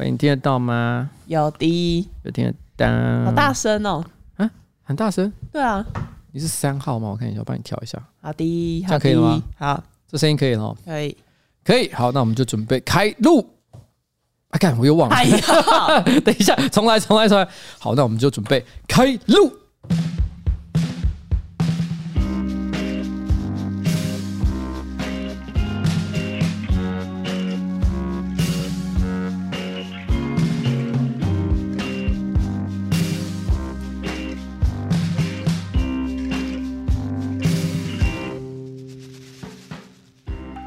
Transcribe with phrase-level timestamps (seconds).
[0.00, 1.10] 喂，你听得到吗？
[1.26, 3.24] 有的，有听得到。
[3.26, 4.02] 好大声哦！
[4.36, 4.50] 啊，
[4.82, 5.30] 很大声。
[5.52, 5.84] 对啊，
[6.32, 7.10] 你是三号吗？
[7.10, 8.02] 我看一下，我帮你调一下。
[8.22, 9.42] 好的，这样可以了吗？
[9.58, 10.74] 好，这声音可以了。
[10.86, 11.14] 可以，
[11.62, 11.92] 可以。
[11.92, 13.46] 好，那我们就准备开录。
[14.48, 15.14] 啊，看，我又忘了。
[15.14, 15.28] 哎，
[16.24, 17.46] 等一下，重来，重来，重来。
[17.78, 19.52] 好，那我们就准备开录。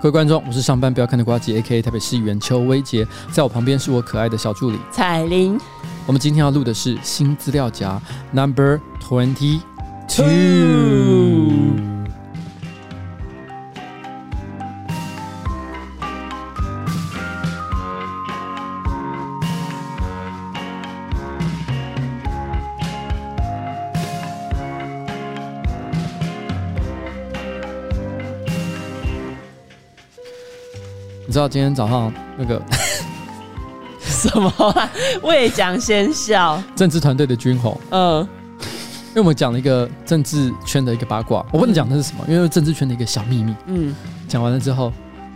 [0.03, 5.57] 各位观众，我是上班不要看的瓜吉，A.K.A 台北市议员邱威杰，在我旁边是我可爱的小助理彩玲。
[6.05, 8.01] 我们今天要录的是新资料夹
[8.33, 9.61] Number Twenty
[10.09, 12.02] Two。
[31.33, 32.61] 你知道今天早上那个
[34.05, 34.53] 什么
[35.23, 36.61] 未讲先笑？
[36.75, 38.19] 政治团队的军红，嗯，
[38.59, 43.55] 因为我们讲了一个政治圈的一个八卦，我不能讲那是什么，因为政治圈的一个小秘密。
[43.65, 43.95] 嗯，
[44.27, 44.93] 讲完了之后，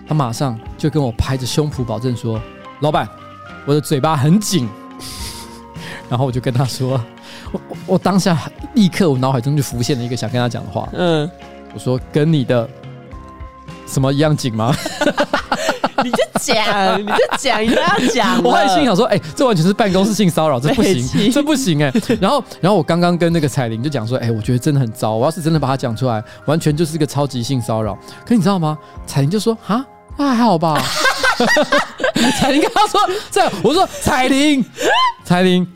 [0.08, 2.39] 他马上就跟我拍着胸脯保证说
[2.82, 3.09] ：“老板，
[3.66, 4.70] 我的嘴巴很紧。
[6.08, 7.04] ”然后我就跟他说
[7.52, 8.38] ：“我我当下
[8.76, 11.28] 立刻我脑海中就浮现了一个想跟他讲的话。”嗯，
[11.73, 12.70] 我说：“跟你的
[13.88, 14.72] 什么一样紧吗？”
[16.53, 18.44] 讲，你就讲，你不要讲。
[18.44, 22.17] 我还心想说，哎、欸，这完全是办公室性骚扰，这不行， 这不行哎、欸。
[22.22, 25.16] 然后，然后我刚刚跟那个彩玲就讲说，哎、欸，我觉得真的很糟。
[25.16, 27.98] 我要是真的把它讲出来，完全就是一个超级性骚扰。
[28.26, 28.78] 可你知道吗？
[29.06, 29.86] 彩玲就说，啊，
[30.17, 30.81] 那还好吧。
[32.39, 34.64] 彩玲跟他说这样，我说彩玲，
[35.23, 35.67] 彩玲，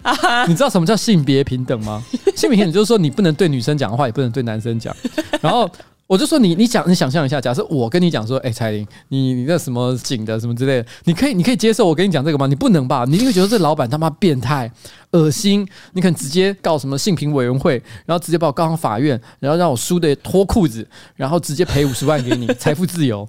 [0.47, 2.01] 你知道什么叫性别平等吗？
[2.35, 4.95] 性别平等就是说，你不能对女生讲的话，也不能对男生讲。
[5.41, 5.69] 然后。
[6.11, 12.47] 我就说你，你想，你想象一下，假设我跟你讲说，哎、欸，彩玲，你你那什么紧的什么之类的，你可以，你可以接受我跟你讲这个吗？
[12.47, 13.05] 你不能吧？
[13.07, 14.69] 你一定会觉得这老板他妈变态、
[15.11, 20.85] 恶心，你可能直接告什么性平委员会，然后直接把我告上法院，然后让我输的脱裤子，
[21.15, 23.25] 然后直接赔五十万给你， 财富自由，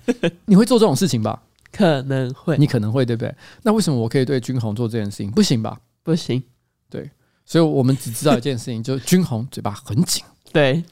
[0.47, 1.41] 你会做这种事情吧？
[1.71, 3.33] 可能会，你可能会，对不对？
[3.63, 5.31] 那为什么我可以对君红做这件事情？
[5.31, 5.79] 不行吧？
[6.03, 6.43] 不行，
[6.91, 7.09] 对，
[7.47, 10.83] 所以我们只知道一件事情，就是君红嘴巴很紧，对，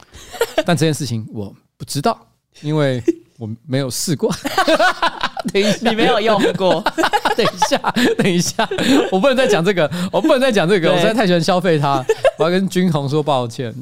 [0.64, 1.52] 但这件事情我。
[1.80, 2.26] 不知道，
[2.60, 3.02] 因为
[3.38, 4.30] 我没有试过。
[5.50, 6.84] 等一下，你没有用过。
[7.34, 7.78] 等一下，
[8.18, 8.68] 等一下，
[9.10, 12.04] 我不能再讲这个，我不能再讲这个，我实在太喜欢消费他。
[12.36, 13.74] 我要跟军红说抱歉，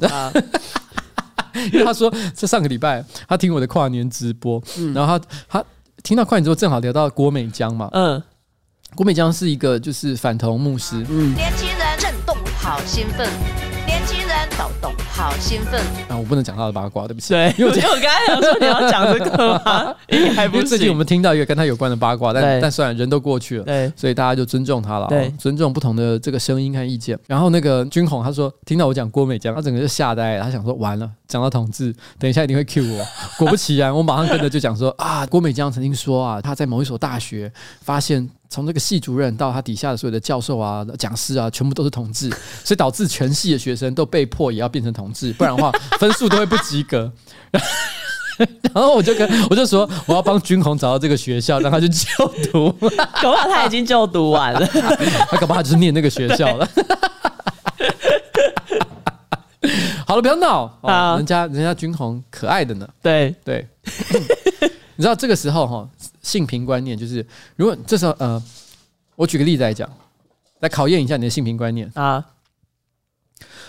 [1.73, 4.63] 因为他说这上个礼拜他听我的跨年直播，
[4.95, 5.65] 然后他他
[6.03, 8.23] 听到跨年之后正好聊到郭美江嘛，嗯，
[8.95, 13.68] 郭美江是一个就是反同牧师，嗯，年轻人震动，好兴奋。
[13.89, 16.15] 年轻人抖动，好兴奋啊！
[16.15, 17.29] 我不能讲他的八卦，对不起。
[17.33, 19.95] 对，因为我刚才想说你要讲这个吗？
[20.35, 20.67] 还不是。
[20.67, 27.17] 最近我们听到一个跟他有关的八卦，但但虽然，人都过去了，对，所以大家就尊重他了，对，尊重不同的这个声音和意见。
[27.25, 33.03] 然后那个军红他说，听到我讲郭美江，他整个就吓呆了，他想说完了，讲到同志，等一下一定会 cue 我。
[33.39, 37.51] 果不其然，我马上跟着就讲说啊，郭美江曾经说啊，他在某一所大学
[37.81, 38.29] 发现。
[38.49, 42.29] 从这个系主任到他底下的所有的教授啊、讲师啊，全部都是同志，
[42.63, 47.11] 所以导致全系的学生都被迫也要变成同志，不然的话 分数都会不及格。
[48.73, 52.71] 然后我就跟我就说，我要帮军红找到这个学校，让他去就读。
[53.21, 54.65] 搞不好他已经就读完了，
[55.29, 56.67] 他搞不好就是念那个学校了。
[60.07, 62.89] 好了，不要闹，哦，人家人家军红可爱的呢。
[62.99, 63.67] 对对，
[64.95, 65.87] 你知道这个时候哈。
[66.29, 67.25] 性平观念就是，
[67.55, 68.41] 如果这时候呃，
[69.15, 69.89] 我举个例子来讲，
[70.59, 72.23] 来考验一下你的性平观念啊。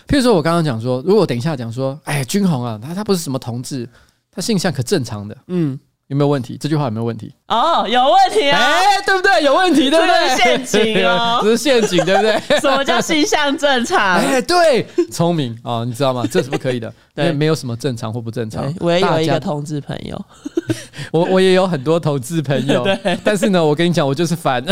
[0.06, 3.88] 譬如说，我刚刚讲说，如果我等一下讲说，哎，军红啊，他他不是什么同志，
[4.31, 5.78] 他性向可正常的，嗯。
[6.10, 6.56] 有没有问题？
[6.60, 7.32] 这句话有没有问题？
[7.47, 8.59] 哦，有问题啊！
[8.59, 9.44] 哎，对不对？
[9.44, 10.37] 有问题，对不对？
[10.37, 12.58] 陷阱哦， 这是陷阱，对不对？
[12.58, 14.17] 什么叫性向正常？
[14.19, 16.26] 哎，对，聪明啊，你知道吗？
[16.29, 18.72] 这是不可以的，因为没有什么正常或不正常。
[18.81, 20.20] 我也有一个同志朋友，
[21.12, 22.87] 我我也有很多同志朋友，
[23.25, 24.64] 但是呢，我跟你讲，我就是烦，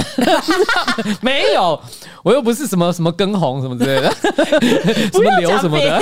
[1.20, 1.80] 没有，
[2.22, 4.10] 我又不是什么什么跟红什么之类的，
[5.12, 6.00] 什么流什么的，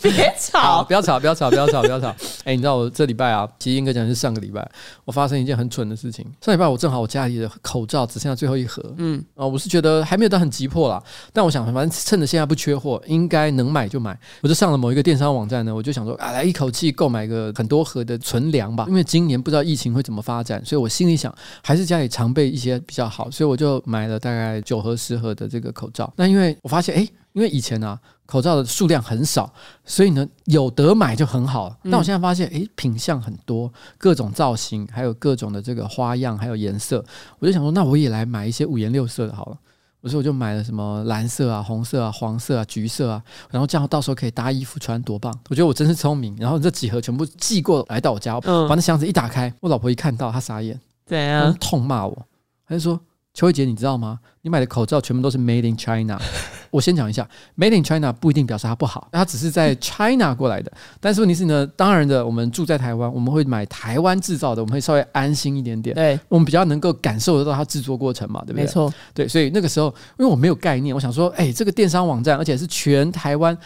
[0.00, 2.08] 别吵，不要吵，不要吵，不要吵，不要吵。
[2.44, 3.48] 哎，你知道我这礼拜啊。
[3.58, 4.66] 其实应该讲是上个礼拜，
[5.04, 6.24] 我发生一件很蠢的事情。
[6.40, 11.02] 上礼拜我正好我家里的口罩只剩下最后一盒，嗯啊，我是觉得还没有到很急迫啦，
[11.32, 14.16] 但我想反正趁着现在不缺货，应该能买就买。
[14.42, 18.86] 我就上了了某一个电商网站呢，我就想说啊，来一口气购买个很多盒的存粮吧。
[18.88, 26.12] 因为今年不知道疫情会怎么发展，所以我心里想还是家里常备一些比较好，所以我就买了大概九盒十盒的这个口罩。
[26.16, 29.52] 那因为我发现，哎，因为以前啊口罩的数量很少，
[29.84, 31.74] 所以呢有得买就很好。
[31.84, 37.04] 但我现在发现，哎，品相很多，各种造型，还有各种的这个花样，还有颜色，
[37.38, 39.56] 我就想说，那我也来买一些五颜六色的好了。
[40.04, 45.32] 所以我就买了什么蓝色啊、红色啊、黄色啊、橘色啊，然后这样到时候可以搭衣服穿，多棒！
[45.48, 46.36] 我觉得我真是聪明。
[46.38, 52.26] 然后这几盒全部寄过来到我家，把那箱子一打开，我老婆一看到，她傻眼，怎样，痛骂我，
[52.66, 53.00] 她就说。
[53.38, 54.18] 邱慧姐，你知道吗？
[54.42, 56.20] 你买的口罩全部都是 Made in China。
[56.72, 57.24] 我先讲一下
[57.56, 60.72] ，Made in China 不一定表示它不好，它只是在 China 过来的。
[60.98, 65.94] 但是问题是呢，当然的，我们住在台湾，我们会买台湾制造的，我们会稍微安心一点点。
[65.94, 68.62] 对，我们比较能够感受得到它制作过程嘛，对不对？
[68.62, 68.92] 没错。
[69.14, 69.86] 对，所以那个时候，
[70.18, 73.56] 因为我没有概念，我想说，哎，这个电商网站，而且是全台湾。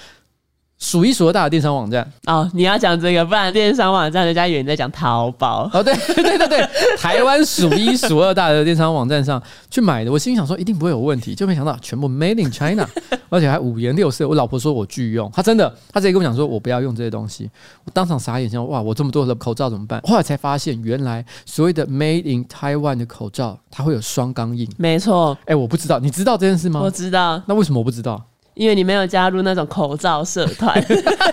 [0.82, 5.80] 数一数二大的电商网站哦，你要讲这个，不然电商网站人家以为你在讲淘宝哦。
[5.80, 6.68] 对 对对对，
[6.98, 9.40] 台湾数一数二大的电商网站上
[9.70, 12.84] 去买的，我心里想说一定不会有问题，就没想到全部 Made in China，
[13.30, 14.28] 而且还五颜六色。
[14.28, 17.48] 我老婆说我拒用，她真的，她直接跟我讲说我不要用这些东西，
[17.84, 20.00] 我当场傻眼，想哇，我这么多的口罩怎么办？
[20.02, 24.68] 后来才发现，原来所谓的 Made in Taiwan 的口罩，它会有双钢印。
[24.78, 26.80] 没错，哎，我不知道，你知道这件事吗？
[26.82, 28.20] 我知道，那为什么我不知道？
[28.54, 30.78] 因为你没有加入那种口罩社团，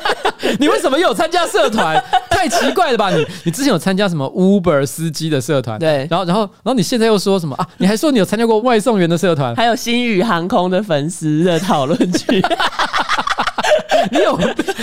[0.60, 2.01] 你为什么又有参加社团？
[2.31, 3.10] 太奇怪了吧！
[3.12, 5.77] 你你之前有参加什么 Uber 司机的社团？
[5.77, 7.68] 对，然后然后然后你现在又说什么啊？
[7.77, 12.25] 你还说你有参加过外送员的社团，还有新宇航空的粉丝的讨论区。
[14.12, 14.39] 你有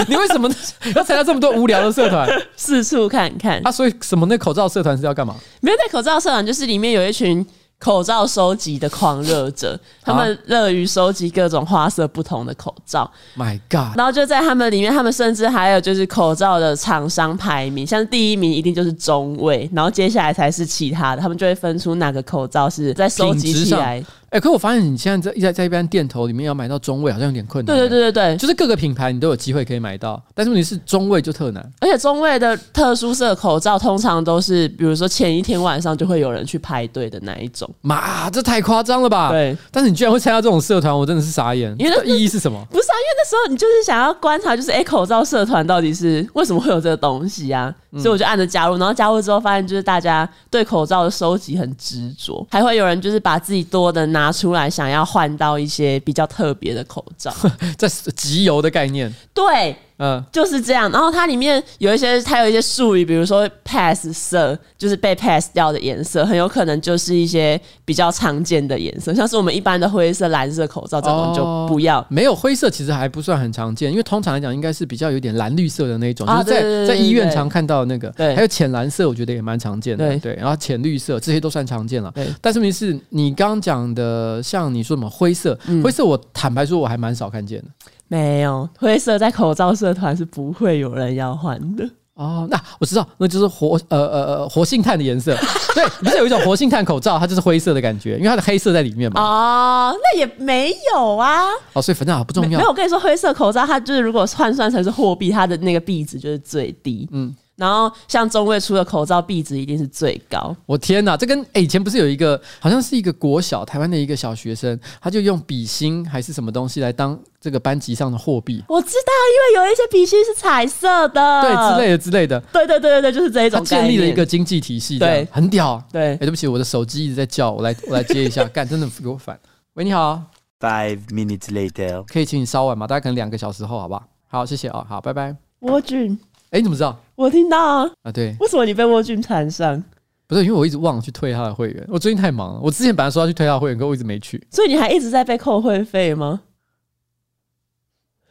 [0.06, 0.46] 你为什么
[0.94, 2.28] 要参加这么多无聊的社团？
[2.54, 3.72] 四处看看啊！
[3.72, 5.34] 所以什么那口罩社团是要干嘛？
[5.62, 7.44] 没有，那口罩社团就是里面有一群。
[7.78, 13.10] 口罩收集的狂热者，他们乐于收集各种花色不同的口罩。
[13.36, 13.96] My God！
[13.96, 24.02] 然后就在他们里面，他们甚至还有就是口罩的厂商排名，像第一名一定就是中卫，然后接下来才是其他的，他们就会分出哪个口罩是在收集起来。
[24.40, 27.76] 可我发现你现在在在在一般店头里面要买到中位好像有点困难。
[27.76, 31.72] 对对对对对，就是各个品牌你都有机会可以买到，但是问题是中位就特难。
[31.80, 37.68] 而且中位的特殊色口罩通常都是，比如说前一天晚上就会有人去排队的那一种。
[37.82, 39.30] 妈，这太夸张了吧？
[39.30, 39.56] 对。
[39.70, 41.74] 但是你居然会参加这种社团，我真的是傻眼。
[41.78, 42.64] 因为意义是什么？
[42.70, 47.74] 不是啊，因为那时候你就是想要观察，就是哎、欸，口罩社团到底是为什么会有这个东西啊？
[47.96, 54.96] 所以我就按着加入，然后加入之后发现，就是大家对口罩的收集很执着，还会有人就是把自己多的拿出来想要。
[54.96, 57.32] 要换到一些比较特别的口罩，
[57.76, 59.14] 这是集邮的概念。
[59.34, 59.76] 对。
[59.98, 60.90] 嗯，就是这样。
[60.90, 72.00] 然后它里面有一些，它有一些术语，比如说 pass 色，就是被 pass 掉的颜色，很有可能就是一些比较常见的颜色，像是我们一般的灰色、蓝色口罩这种就不要。
[72.00, 78.10] 哦、没有灰色其实还不算很常见，因为通常来讲应该是比较有点蓝绿色的那种，就是在在医院常看到的那个。
[78.10, 80.06] 对，还有浅蓝色，我觉得也蛮常见的。
[80.06, 82.10] 对，对，然后浅绿色这些都算常见了。
[82.14, 87.66] 对，但是问题是你刚刚讲的，像你说什么灰色，嗯、灰色我坦白说我还蛮少看见的。
[88.08, 92.46] 没有灰色，在口罩社团是不会有人要换的哦。
[92.50, 95.36] 那我知道，那就是活呃呃呃活性炭的颜色。
[95.74, 99.20] 对，不是有一种活性炭口罩，它就是灰色的感觉，因为它的黑色在里面嘛。
[99.20, 101.44] 哦，那也没有啊。
[101.72, 102.58] 哦，所以反正不重要。
[102.58, 107.08] 没有，我跟你说，灰色口罩它就是如果换算成是货币，它的那个币值就是最低。
[107.12, 107.34] 嗯。
[107.56, 110.54] 然后像中卫出的口罩币值一定是最高。
[110.66, 118.62] 我天哪，这跟诶以前不是有一个好像是一个国小台湾的一个小学生，他就用笔芯还是什么东西来当这个班级上的货币。
[118.68, 119.12] 我知道，
[119.56, 122.40] 因为有一些笔芯是彩色的，对之类的之类的。
[122.52, 123.60] 对对对对对，就是这一种。
[123.60, 125.82] 他建立了一个经济体系，对，很屌。
[125.90, 129.38] 对，哎，对不起，我的手机一直在叫，我来 我来接一下，干，真的给我烦。
[129.74, 130.22] 喂，你好。
[130.58, 132.86] Five minutes later，可以请你稍晚吗？
[132.86, 134.02] 大概可能两个小时后，好不好？
[134.26, 135.36] 好，谢谢啊，好，拜拜。
[135.60, 136.18] 我俊。
[136.56, 136.98] 哎，你怎么知道？
[137.16, 137.90] 我听到啊！
[138.02, 139.82] 啊，对，为什么你被沃俊缠上？
[140.26, 141.84] 不是，因为我一直忘了去退他的会员。
[141.88, 142.60] 我最近太忙了。
[142.62, 144.42] 我之前本来说要去退他的会员，可我一直没去。
[144.50, 146.40] 所以你还一直在被扣会费吗？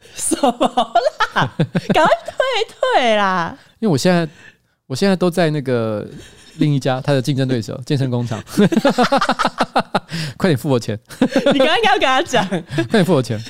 [0.16, 0.50] 什么
[1.34, 1.54] 啦？
[1.94, 2.34] 赶快退
[2.98, 3.56] 退啦！
[3.78, 4.28] 因为我现在，
[4.88, 6.04] 我现在都在那个
[6.58, 8.42] 另一家他的竞争对手 健身工厂。
[10.36, 10.98] 快点付我钱！
[11.52, 13.40] 你刚刚要跟他讲，快点付我钱！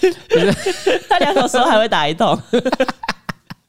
[1.08, 2.38] 他两手时候还会打一通。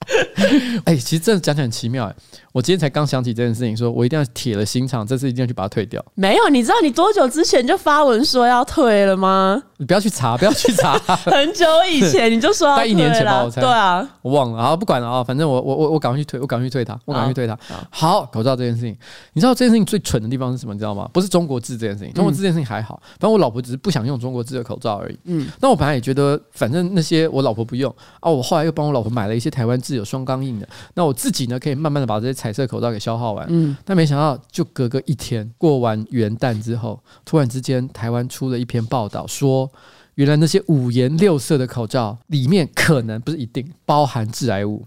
[0.85, 2.15] 哎、其实真的讲起来很奇妙哎。
[2.57, 6.03] 我今天才刚想起这件事情，说我一定要铁了心肠，这次一定要去把它退掉。
[6.15, 9.61] 没有，你知道你多久之前就发文说要退了吗？
[9.77, 10.97] 你不要去查，不要去查。
[11.25, 13.61] 很久以前你就说要退了，在一年前吧，我猜。
[13.61, 17.55] 对啊，我忘了，啊不管了啊，反正我我我我赶快去退，我赶快去退它，我赶快去退它。
[17.91, 18.97] 好，口罩这件事情，
[19.33, 20.73] 你知道这件事情最蠢的地方是什么？
[20.73, 21.07] 你知道吗？
[21.13, 25.19] 不是中国制这件事情，中国制这件事情还好，反正我老婆只是不想用中国制的口罩而已。
[25.25, 33.45] 嗯，那我本来也觉得，反正那些我老婆不用啊，我后来又帮我老婆买了一些台湾制有双钢印的，那我自己呢可以慢慢的把这些彩色口罩给消耗完。
[33.49, 39.69] 嗯，但没想到就隔个一天，过完元旦之后，突然之间台湾出了一篇报道说。
[40.17, 44.83] 原来那些五颜六色的口罩里面可能不是一定包含致癌物，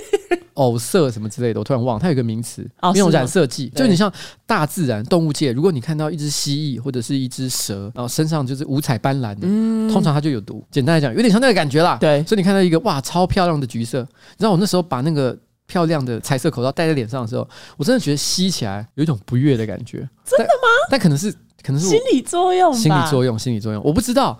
[0.56, 3.68] 偶色什么之类的，我突然忘了，它有个名词，那种染色剂。
[3.76, 4.10] 就你像
[4.46, 9.46] 大自然动物界，如果你看到一只蜥蜴或者是一只蛇，然后身上就是五彩斑斓的，
[9.92, 10.64] 通常它就有毒。
[10.70, 11.98] 简单来讲，有点像那个感觉啦。
[12.00, 15.36] 对，所以你看到一个哇超漂亮的橘色，你知道我那时候把那个
[15.70, 19.98] 漂亮的彩色口罩戴在脸上的时候，我真的觉得吸起来有一种不悦的感觉。
[20.24, 20.68] 真的吗？
[20.90, 21.30] 但可能是
[21.62, 24.36] 可能是心理作用，心理作用，心理作用，我不知道。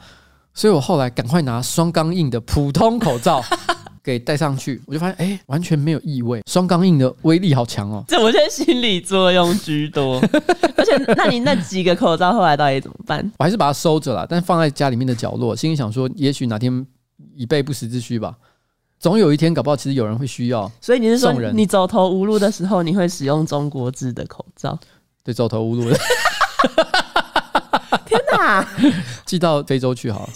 [0.53, 3.41] 所以我后来赶快拿双钢印的普通口罩
[4.03, 6.43] 给戴上去，我就发现，哎、欸，完全没有异味。
[6.51, 8.03] 双钢印的威力好强哦！
[8.09, 10.21] 这我觉得心理作用居多。
[10.77, 13.33] 而且，那你那几个口罩后来到底怎么办？
[13.39, 16.85] 我还是把它收着了，但放在家里面的角落，心里想说，也许哪天
[17.37, 18.35] 以备不时之需吧。
[19.01, 20.71] 总有一天，搞不好其实有人会需要。
[20.79, 24.79] 所以你是说，你走投无路的时候，你会使用中国制的口罩？
[25.25, 25.97] 对，走投无路的。
[28.05, 28.69] 天哪！
[29.25, 30.33] 寄到非洲去好了。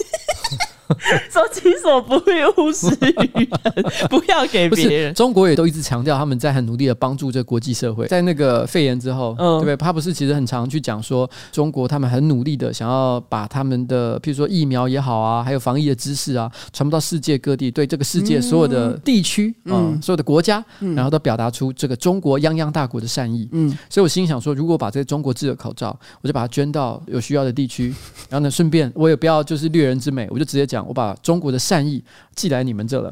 [1.30, 5.14] 说己所不欲，勿施于人，不要给别人。
[5.14, 8.06] 中国也都一直强调，他们在很努力的帮助这个国际社会。
[8.06, 9.76] 在那个肺炎之后，嗯，对不对？
[9.76, 20.64] 他不是其实很常去讲说，中国他们很努力的想要把他们的，譬如说疫苗也好啊，还有防疫的知识啊，传播到世界各地，对这个世界所有的地区啊、嗯嗯，所有的国家，
[20.94, 23.48] 然后都表达出这个中国泱泱大国的善意。
[23.52, 27.94] 嗯，所以我心想说，如果把这个中国制的口罩，我就把它捐到有需要的地区，
[28.28, 30.86] 然后呢，顺便我也不要就是掠人之美，我就直接讲。
[30.86, 32.02] 我把中国的善意
[32.34, 33.10] 寄来你们这了，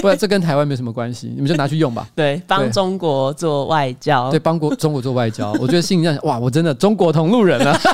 [0.00, 2.08] 不然这跟台湾没什么关系，你们就拿去用吧。
[2.14, 5.52] 对，帮中国做外交，对，帮国中国做外交。
[5.60, 7.78] 我觉得心里这样，哇，我真的中国同路人啊！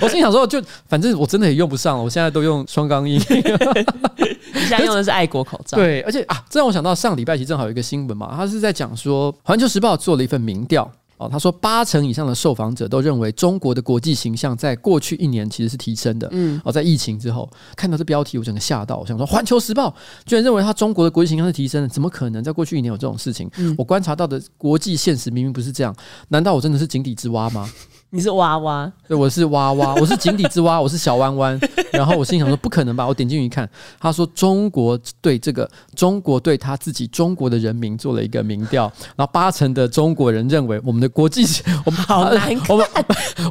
[0.00, 3.20] 我心里想说，就反正我真的也用不上了，我现在都用双钢印。
[4.52, 10.90] 你现在用的是爱国口罩，对，而且啊，这让我想到上礼拜其实正好有一个新闻嘛，他是在讲说，《环球时报》做了一份民调。
[11.20, 16.26] 哦，他说八成以上的受访者都认为中国的国际形象在过去一年其实是提升的。
[16.32, 17.46] 嗯，哦，在疫情之后
[17.76, 19.90] 看到这标题，我整个吓到，我想说《环球时报》
[20.24, 22.42] 居然认为他中国的国际形象是提升的，怎么可能？
[22.42, 23.50] 在过去一年有这种事情？
[23.58, 25.94] 嗯，我观察到的国际现实明明不是这样，
[26.28, 27.70] 难道我真的是井底之蛙吗？
[28.12, 31.60] 你是蛙蛙，对，我是蛙蛙，我是井底之蛙，我是小弯弯。
[31.92, 33.06] 然后我心想说，不可能吧？
[33.06, 33.68] 我点进去一看，
[34.00, 41.46] 他说中国对这个中国对他自己中国的人民做了一个民调，然后八成的中国人认为我们的国际，
[41.84, 42.86] 我们好难看，我们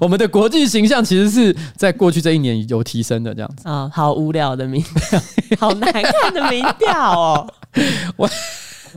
[0.01, 5.21] 我们的国际形象其实是在过去这一年有提升的这样子啊、哦，好无聊的民调，
[5.57, 7.53] 好难看的民调哦。
[8.17, 8.29] 我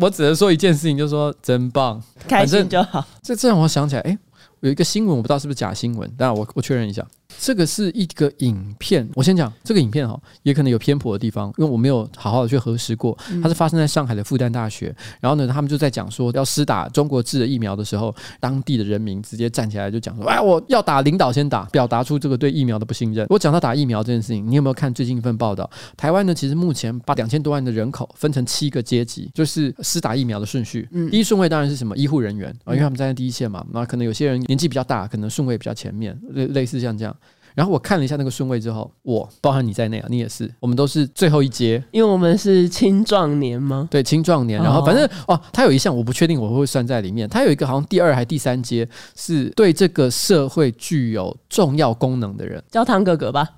[0.00, 3.07] 我只能说一件事情，就是说真棒，开心就好。
[3.23, 4.19] 这这让我想起来，哎。
[4.62, 7.04] 有一个新闻，我不知道是不是假新闻，但我我确认一下。
[7.38, 13.16] 这个是一个影片，我先讲这个影片哈，也可能有偏颇的地方，因为我没有好好的去核实过。
[13.42, 25.68] 它是发生在上海的复旦大学，然后呢，他们就在讲说要施打中国制的疫苗的时候，当地的人民直接站起来就讲说：“哎，我要打，领导先打，表达出这个对疫苗的不信任。”我讲到打疫苗这件事情，你有没有看最近一份报道？
[25.96, 30.88] 台湾呢，其实目前把两千多万的人口分成七个阶级，就是施打疫苗的顺序。
[31.10, 33.64] 第一顺位当然是什么医护人员啊，因为他们站在第一线嘛。
[33.72, 37.16] 那可能有些人年纪比较大，可能顺位比较前面，类类似像这样。
[37.54, 43.88] 然后我看了一下那个顺位之后，我包含你在内啊，你也是，我们都是最后一阶，因为我们是青壮年吗？
[43.90, 44.62] 对，青壮年。
[44.62, 53.49] 然后反正哦，他有一项我不确定我会算在里面，他有一个好像第二还第三阶是对这个社会具有重要功能的人，叫汤哥哥吧？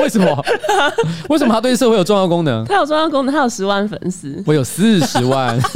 [0.00, 0.44] 为什么？
[1.28, 2.64] 为什么他对社会有重要功能？
[2.64, 5.68] 他有重要功能，他有十万粉丝，我有四十万，不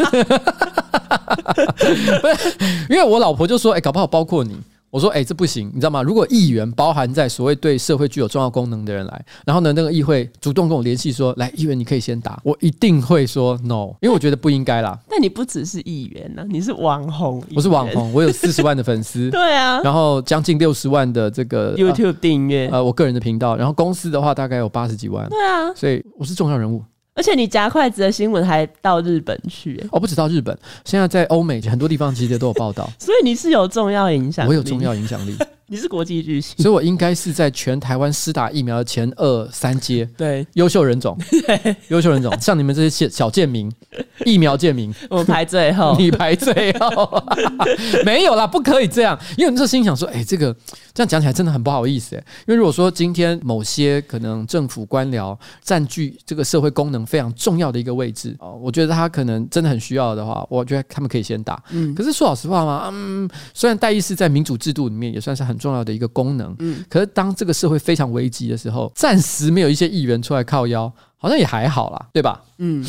[2.37, 2.57] 是，
[2.89, 4.57] 因为我老婆就说，哎，搞不好包括你。
[4.91, 6.03] 我说，哎、欸，这不行，你知道吗？
[6.03, 14.99] 如果议员包含在所谓对社会具有重要功能的人来，然后呢，那个议会主动跟我联系说，来，议员你可以先打， 我一定会说 no，因为我觉得不应该啦。
[15.09, 26.83] 但你不只是议员呢、啊，你是网红，我是网红，我有 四十万的粉丝，对啊，然后将近六十万的这个 YouTube 订阅，呃，我个人的频道，然后公司的话大概有八十几万，对啊，所以我是重要人物。
[27.21, 35.37] 而且你夹筷子的新闻还到日本去，哦，不止到日本，现在在欧美很多地方其实都有报道， 所以你是有重要影响力，我有重要影响力。
[35.73, 41.17] 你是国际巨星，所以我应该是在全台湾施打疫苗的前二三阶，对，优秀人种，
[41.91, 43.71] 优秀人种，像你们这些小小贱民，
[44.27, 47.23] 疫苗贱民，我排最后，你排最后，
[48.05, 50.53] 没有啦，不可以这样，因为你这心想说，哎，这个
[50.93, 72.43] 这样讲起来真的很不好意思，哎，因为如果说今天某些可能政府官僚占据这个社会功能非常重要的一个位置哦，我觉得他可能真的很需要的话，我觉得他们可以先打，嗯，可是说老实话嘛，嗯，虽然戴医师在民主制度里面也算是很重要的一个功能，嗯，可是当这个社会非常危急的时候，暂时没有一些议员出来靠腰，好像也还好啦，对吧？
[72.59, 72.85] 嗯，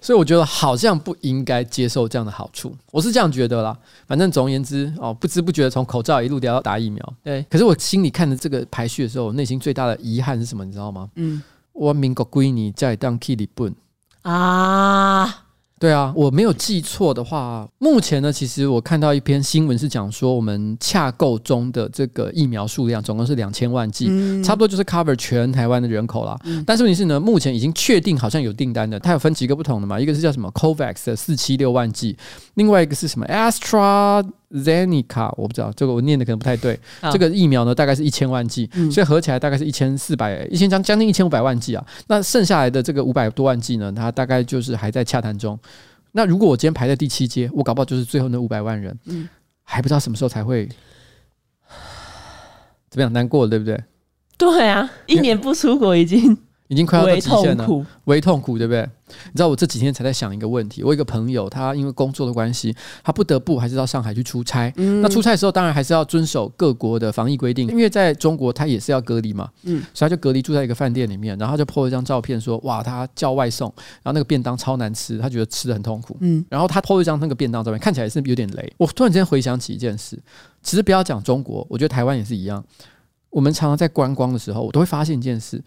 [0.00, 3.76] 所以我觉得好像不应该接受这样的好处，我是这样觉得啦。
[4.06, 7.44] 反正总而言之，哦，不知不觉的从口罩一路聊到打疫苗，对。
[7.50, 10.64] 可是我心里看着这个排序的时候，我内心最大的遗憾是什么？
[10.64, 11.10] 你知道吗？
[11.16, 11.42] 嗯，
[11.72, 13.74] 我民国归你在当 k 里本
[14.22, 15.43] 啊。
[15.78, 26.38] 对啊，我没有记错的话，目前呢，其实我看到一篇新闻是讲说，我们洽购中的这个疫苗数量总共是两千万剂，嗯、差不多就是 cover 全台湾的人口啦。
[26.44, 32.16] 嗯、但是问题是呢，目前已经确定好像有订单的，它有分几个不同的嘛，一个是叫什么 COVAX 的四七六万剂，
[32.54, 34.24] 另外一个是什么 Astra。
[34.54, 36.78] Zenica，我不知道这个我念的可能不太对。
[37.00, 41.84] 好这个疫苗呢，大概是一千万剂，嗯、所以合起来大概是一千四百一千将将近一千五百万剂啊。
[42.06, 45.58] 那剩下来的这个五百多万剂呢，它大概就是还在洽谈中。
[46.12, 49.28] 那如果我今天排在第七阶，我搞不好就是最后那五百万人，嗯、
[49.64, 50.68] 还不知道什么时候才会
[52.88, 53.82] 怎么样，难过了对不对？
[54.38, 56.38] 对啊，一年不出国已经。
[56.68, 58.88] 已经快要到极限了，微痛苦，对不对？
[59.06, 60.82] 你知道我这几天才在想一个问题。
[60.82, 64.72] 我有一个朋友，他因为工作的关系，他不得不还是到上海去出差。
[64.76, 69.48] 嗯、那出差的时候，当然还是要遵守各国的防疫规定，因为在中国他也是要隔离嘛。
[69.64, 73.70] 嗯，所以他就隔离住在一个饭店里面，然后他就 po 了一张照片说：“哇，他叫外送，
[74.02, 78.72] 然后那个便当超难吃，他觉得吃的很痛苦。”嗯，然后他 po 了一张那个便当照片，看起来是有点雷。
[78.78, 80.18] 我突然间回想起一件事，
[80.62, 82.64] 其实不要讲中国，我觉得台湾也是一样。
[83.28, 85.62] 我们常常在观光的时候，我都会发现一件事。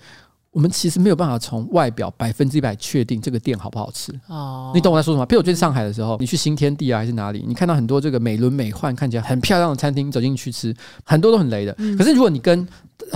[0.58, 5.24] 我们其实没有办法从外表百分之一百确定这个店好不好吃哦，你懂我在说什么？
[5.28, 11.72] 譬如我去上海的时候，你去新天地啊还是哪里，你看到很多这个美轮美奂、看起来很漂亮的餐厅，走进去吃，很多都很雷的。
[11.96, 12.68] 可是如果你跟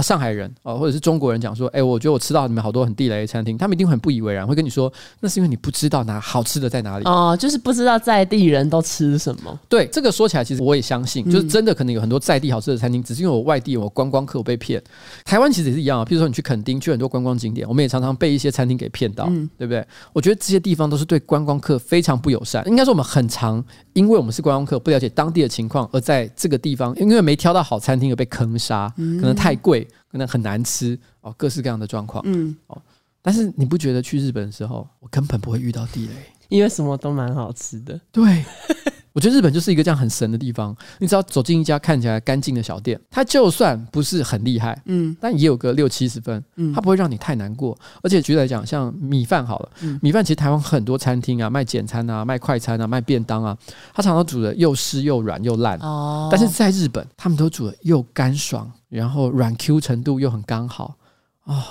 [0.02, 9.60] 上海人哦，或者是中国人讲说，哎，我觉得我吃到你们好多很地雷的餐厅，他们一定很不以为然，会跟你说，那是因为你不知道哪好吃的在哪里哦，就是不知道在地人都吃什么。
[9.68, 14.82] 对，这个说起来，其实我也相信，就是真的可能有很多在地好吃的餐厅，只是因为我外地我观光客我被骗。
[15.26, 19.86] 台湾其实也是一样啊，譬如说你去垦丁，去很多观光景点，我们也常常被一些餐厅给骗到，嗯、对不对？
[20.14, 22.68] 我觉得这些地方都是对观光客非常不友善。
[22.68, 29.81] 应该说我们很常，因为我们是观光客，不了解当地的情况，而在这个地方因为没挑到好餐厅而被坑杀，可能太贵。
[30.12, 32.82] 可能很难吃哦，各式各样的状况，嗯，哦，
[33.22, 36.14] 但是你不觉得去日本的时候，我根本不会遇到地雷，
[36.50, 38.00] 因为什么都蛮好吃的。
[38.12, 38.44] 对，
[39.14, 40.76] 我觉得日本就是一个这样很神的地方。
[40.98, 47.78] 你只要走进一家看起来干净的小店，它就算不是很厉害，嗯，但也有个六七十分，嗯，它不会让你太难过。
[48.02, 53.58] 而且举例来讲，像米饭好了，嗯、米饭其实台湾很多餐厅啊，卖简餐啊，卖快餐啊，卖便当啊，
[53.94, 58.72] 它常常煮的又湿又软又烂，哦，但是在日本，他们都煮的又干爽。
[58.92, 60.98] 然后软 Q 程度又很刚好
[61.46, 61.64] 啊、哦，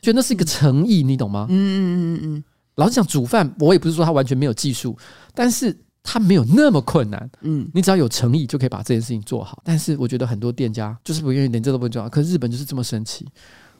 [0.00, 1.46] 觉得那是一个诚意，你懂吗？
[1.50, 2.44] 嗯嗯嗯嗯嗯。
[2.76, 4.96] 老实讲，煮饭我也不是说他完全没有技术，
[5.34, 7.28] 但是他没有那么困难。
[7.40, 9.60] 嗯，你只要有诚意就可以把这件事情做好。
[9.64, 12.08] 但是我觉得很多店家就是不愿意，连这都不做。
[12.08, 13.26] 可是日本就是这么神奇，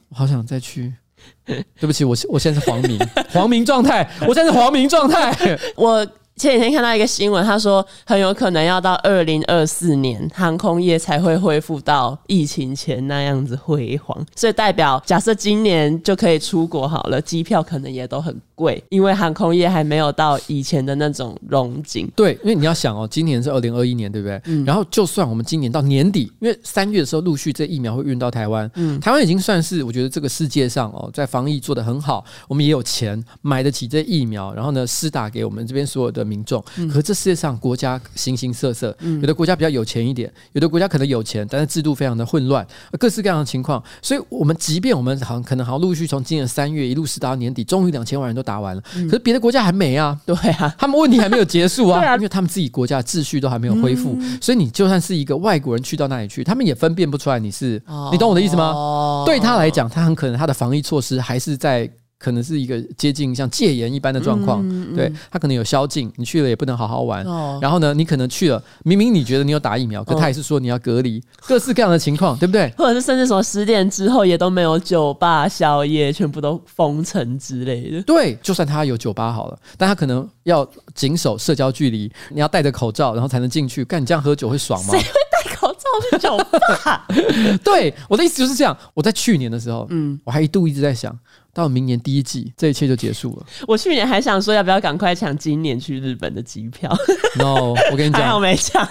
[0.09, 0.93] 我好想再去。
[1.45, 6.05] 对不起，我我现在是黄明，黄明状态，我现在是黄明状态， 我。
[6.37, 14.23] 前几天看到一个新闻，他说很有可能要到二零二四年，航空业才会恢复到疫情前那样子辉煌。
[14.35, 22.07] 所以代表，假设今年就可以出国好了，机票可能也都很贵，因为航空业还没有到以前的那种荣景。
[22.15, 24.39] 对，因为你要想哦，今年是二零二一年，对不对？
[24.45, 24.63] 嗯。
[24.63, 36.26] 然后就算我们今年到年底，因为三月的时候陆续这疫苗会运到台湾，嗯，台湾已经算是我觉得这个世界上哦，在防疫做得很好，我们也有钱买得起这疫苗，然后呢，施打给我们这边所有的。
[36.27, 42.65] 民众，可是这世界上国家形形色色，有的国家比较有钱一点，有的国家可能有钱，但是制度非常的混乱，
[42.99, 43.81] 各式各样的情况。
[44.01, 59.23] 所以，我们即便我们好像可能好像陆续从今年三月一路施打到年底，终于两千万人都打完了，可是别的国家还没啊， 对啊，他们问题还没有结束啊， 因为他们自己国家的秩序都还没有恢复，所以你就算是一个外国人去到那里去，他们也分辨不出来你是，你懂我的意思吗？
[59.25, 61.89] 对他来讲，他很可能他的防疫措施还是在。
[62.19, 67.23] 可能是一个接近像戒严一般的状况，嗯嗯、对他可能有宵禁，你去了也不能好好玩。
[67.25, 72.73] 哦、然后呢，你可能去了，明明你觉得你有打疫苗，可他也是说你要隔离，哦、各式各样的情况， 对不对？
[72.77, 78.01] 或者是甚至什么十点之后也都没有酒吧、宵夜，全部都封城之类的。
[78.03, 83.85] 对，就算他有酒吧好了，但他可能要谨守社交距离，你要戴着口罩，然后才能进去。
[83.85, 84.91] 干，你这样喝酒会爽吗？
[84.91, 86.37] 谁会戴口罩去酒
[86.83, 87.05] 吧。
[87.63, 88.75] 对，我的意思就是这样。
[88.93, 91.17] 我在去年的时候，嗯，我还一度一直在想，
[91.57, 93.45] 到明年第一季，这一切就结束了。
[93.67, 96.95] 我去年还想说，要不要赶快抢今年去日本的机票？
[97.35, 98.87] No，我跟你讲，我没抢。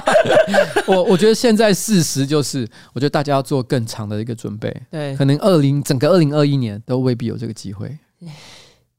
[0.86, 4.74] 我我觉得现在事实就是，我觉得大家要做更长的一个准备。
[4.90, 7.96] 对，可能二零整个二零二一年都未必有这个机会。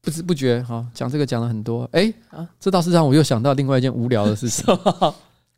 [0.02, 1.88] 不知不觉，哈，讲这个讲了很多。
[1.92, 2.12] 哎，
[2.58, 4.64] 这倒是让我又想到另外一件无聊的事情。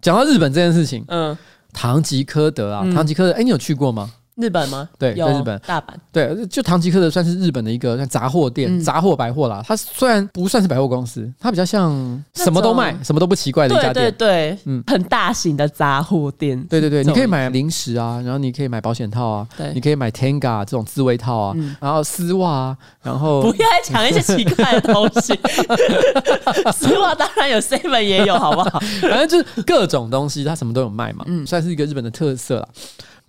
[0.03, 1.37] 讲到日本这件事情，嗯，
[1.73, 4.11] 唐吉诃德啊，唐吉诃德，哎，你有去过吗？
[4.37, 4.89] 日本吗？
[4.99, 5.87] 对，在日本大阪。
[6.13, 9.63] 对，就唐吉诃德算是日本的一个杂货店、杂货百货啦。
[9.67, 11.91] 它虽然不算是百货公司，它比较像
[12.35, 13.95] 什么都卖、什么都不奇怪的一家店。
[13.95, 16.63] 对对对，嗯，很大型的杂货店。
[16.65, 25.39] 对对对，你可以买零食啊，然后你可以买保险套啊，你可以买 Tenga 这种自慰套啊，然后丝袜啊，然后 不要再讲一些奇怪的东西。
[26.73, 28.81] 丝袜当然有，Seven 也有，好不好？
[29.03, 31.25] 反正就是各种东西，它什么都有卖嘛。
[31.29, 32.69] 嗯，算是一个日本的特色了。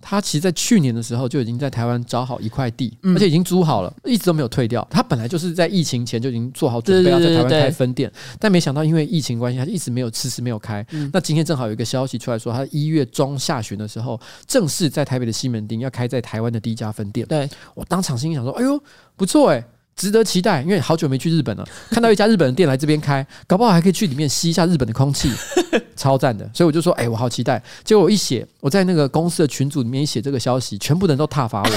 [0.02, 4.86] 他其实，在去年的时候就已经在台湾找好一块地，而且已经租好了，一直都没有退掉。
[4.90, 10.84] 他本来就是在疫情前就已经做好准备要在台湾开分店，但没想到因为疫情关系，他一直没有迟迟没有开。
[11.12, 17.26] 那今天正好有一个消息出来说，他一月中下旬的时候，正式在台北的西门町要开在台湾的第一家分店。
[17.28, 18.82] 对，我当场心里想说：“哎呦，
[19.16, 19.64] 不错哎。”
[19.96, 25.30] 值得期待，因为好久没去日本了， 看到一家日本的店来这边开，搞不好还可以去里面吸一下日本的空气，
[25.96, 26.48] 超赞的。
[26.54, 27.62] 所以我就说，哎、欸，我好期待。
[27.84, 31.70] 结果我一写，我在那个公司的群组里面一写这个消息，全部人都踏伐我。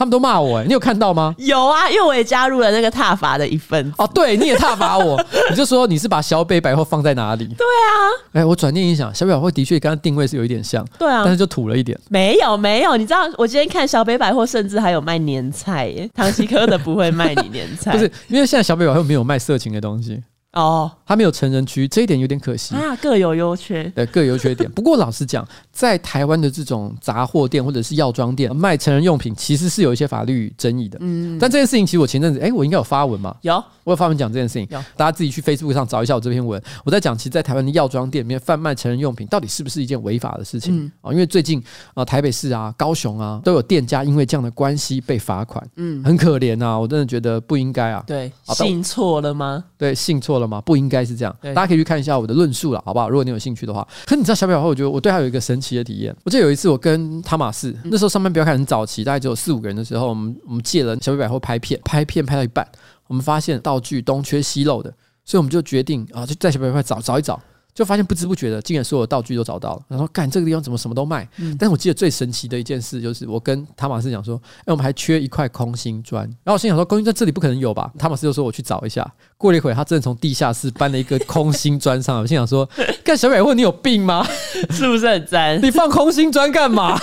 [0.00, 1.34] 他们都骂我哎，你有看到吗？
[1.36, 3.92] 有啊，因为我也加入了那个踏伐的一份。
[3.98, 7.44] 哦，对，你也踏伐我，你就说你是把小北百货放在哪里？
[7.48, 7.92] 对啊，
[8.32, 12.00] 哎，我转念一想，小北百货的确跟它定位是有一点像，对啊，但是就土了一点。
[12.08, 16.08] 没有没有，你知道我今天看小北百货，甚至还有卖年菜耶。
[16.14, 20.18] 唐吉诃德不会卖你年菜， 不是因为现在小北百货没有卖色情的东西。
[20.52, 24.68] 哦，它没有成人区，这一点有点可惜啊，各有优缺，对，各有优缺点。
[24.72, 30.98] 不过老实讲，在台湾的这种杂货店或者是药妆店卖成人用品，其实是有一些法律争议的。
[31.00, 33.36] 嗯，但这件事情其实我前阵子，哎，我应该有发文嘛？
[33.42, 34.66] 有，我有发文讲这件事情。
[34.70, 36.60] 有，大家自己去 Facebook 上找一下我这篇文。
[36.84, 41.12] 我在讲，其实，在台湾的药妆店里面贩卖成人用品，到底是不是一件违法的事情啊？
[41.12, 41.62] 因为最近
[41.94, 45.64] 啊，台北市啊、高雄啊，都有店家因为这样的关系被罚款。
[45.76, 48.02] 嗯，很可怜啊，我真的觉得不应该啊。
[48.04, 49.62] 对，信错了吗？
[49.78, 50.60] 对，信错了吗？
[50.62, 51.14] 不应该是。
[51.14, 53.10] 这样，大家可以去看一下我的论述了，好不好？
[53.10, 53.86] 如果你有兴趣的话。
[54.06, 56.16] 可你知道小表百货，我觉得我对他有一个神奇的体验。
[56.24, 62.66] 我记得有一次，我跟汤马士那时候上班，不要看很早期，大概只有四五个人的时候，我们我们借了小表百货拍片，拍片拍到一半，
[63.06, 64.90] 我们发现道具东缺西漏的，
[65.24, 67.38] 所以我们就决定啊，就在小表百货找找一找。
[67.74, 69.82] 就发现不知不觉的，竟然所有道具都找到了。
[69.88, 71.28] 然后干这个地方怎么什么都卖？
[71.38, 82.22] 嗯、但是我记得最神奇的一件事就是，我跟汤马斯讲说：“哎，我们还缺一块空心砖。”然后我心想说：“空心砖这里不可能有吧？”汤马斯就说：“我去找一下。”过了一会，他真的从地下室搬了一个空心砖上来。
[82.22, 82.68] 我心想说
[83.02, 84.26] ：“干小美问，你有病吗？
[84.70, 85.62] 是不是很脏？
[85.62, 87.00] 你放空心砖干嘛？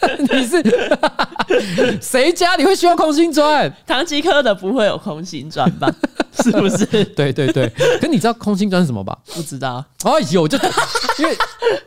[0.18, 0.62] 你是
[2.00, 3.72] 谁家你会需要空心砖？
[3.86, 5.92] 唐吉诃德不会有空心砖吧？”
[6.42, 6.84] 是不是？
[6.86, 7.66] 对对对，
[7.98, 9.16] 可你知道空心砖是什么吧？
[9.34, 9.82] 不知道。
[10.04, 10.58] 哦，有就
[11.18, 11.32] 因为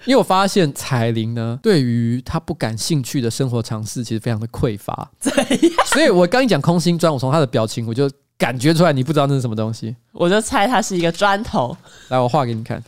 [0.06, 5.08] 因为我发现彩铃呢，对于她不感兴趣的生活常识，其实非常的匮乏。
[5.20, 5.48] 怎样？
[5.94, 9.96] 所以我刚一讲空心砖，我从她的表情我就感觉出来，你不知道那是什么东西。
[10.12, 11.78] 我就猜它是一个砖头。
[12.08, 12.82] 来，我画给你看。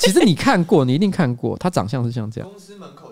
[0.00, 2.50] 其实你看过，你一定看过，它长相是像这样。
[2.50, 3.05] 公司门口。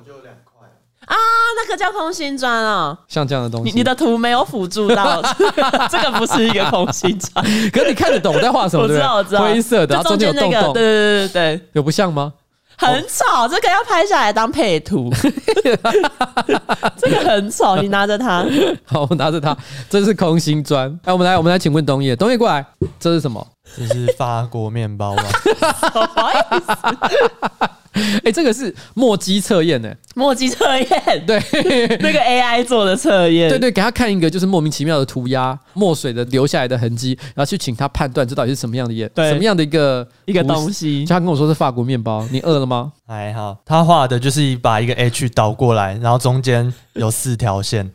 [1.06, 1.16] 啊，
[1.56, 3.70] 那个叫空心砖哦，像这样的东西。
[3.70, 5.20] 你你的图没有辅助到，
[5.90, 7.44] 这个不是一个空心砖。
[7.72, 8.84] 可是你看得懂我在画什么？
[8.84, 10.72] 我知道，我知道，灰色的，然后中间有洞洞。
[10.72, 12.32] 对对对对对，有不像吗？
[12.76, 15.08] 很丑，这个要拍下来当配图。
[16.98, 18.44] 这个很丑，你拿着它。
[18.84, 19.56] 好，我拿着它，
[19.88, 20.88] 这是空心砖。
[21.04, 22.66] 哎，我们来，我们来，请问东野，东野过来，
[22.98, 23.46] 这是什么？
[23.76, 25.22] 这是法国面包吗？
[25.92, 27.70] 不好意思。
[27.94, 31.38] 哎、 欸，这个是墨迹测验呢，墨迹测验，对，
[32.02, 41.04] 那个 AI 做的测验，对对，给他看一个就是莫名其妙的涂鸦，墨水的留下来的痕迹，然后去请他判断这到底是什么样的颜，什么样的一个一个东西。
[41.04, 42.92] 就他跟我说是法国面包，你饿了吗？
[43.06, 47.90] 还好，他画的就是把一个 H 倒过来，然后中间有四条线。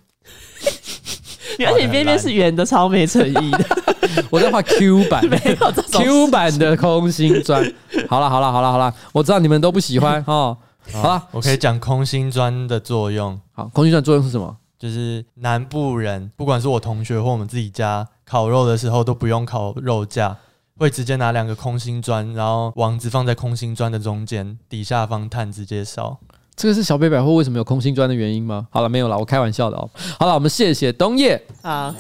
[1.68, 3.66] 而且边边是圆的，超没诚意的。
[4.30, 7.62] 我在画 Q 版，没有这种 Q 版的空心砖。
[8.08, 10.58] 好了，好了，好了，好了，我知道你们都不喜欢哦。
[10.94, 13.40] 好了，我可以讲空心砖的作用。
[13.54, 14.56] 好，空心砖作用是什么？
[14.80, 20.38] 就是南部人，不管是我同学或我们自己家烤肉的时候，都不用烤肉架，
[20.78, 26.18] 会直接拿两个空心砖，然后网子放在空心砖的中间，底下放炭直接烧。
[26.60, 28.68] 这个是小北百货为什么有空心砖的原因吗？
[28.70, 29.90] 好了，没有了，我开玩笑的哦。
[30.20, 31.42] 好了，我们谢谢东野。
[31.64, 31.96] 好，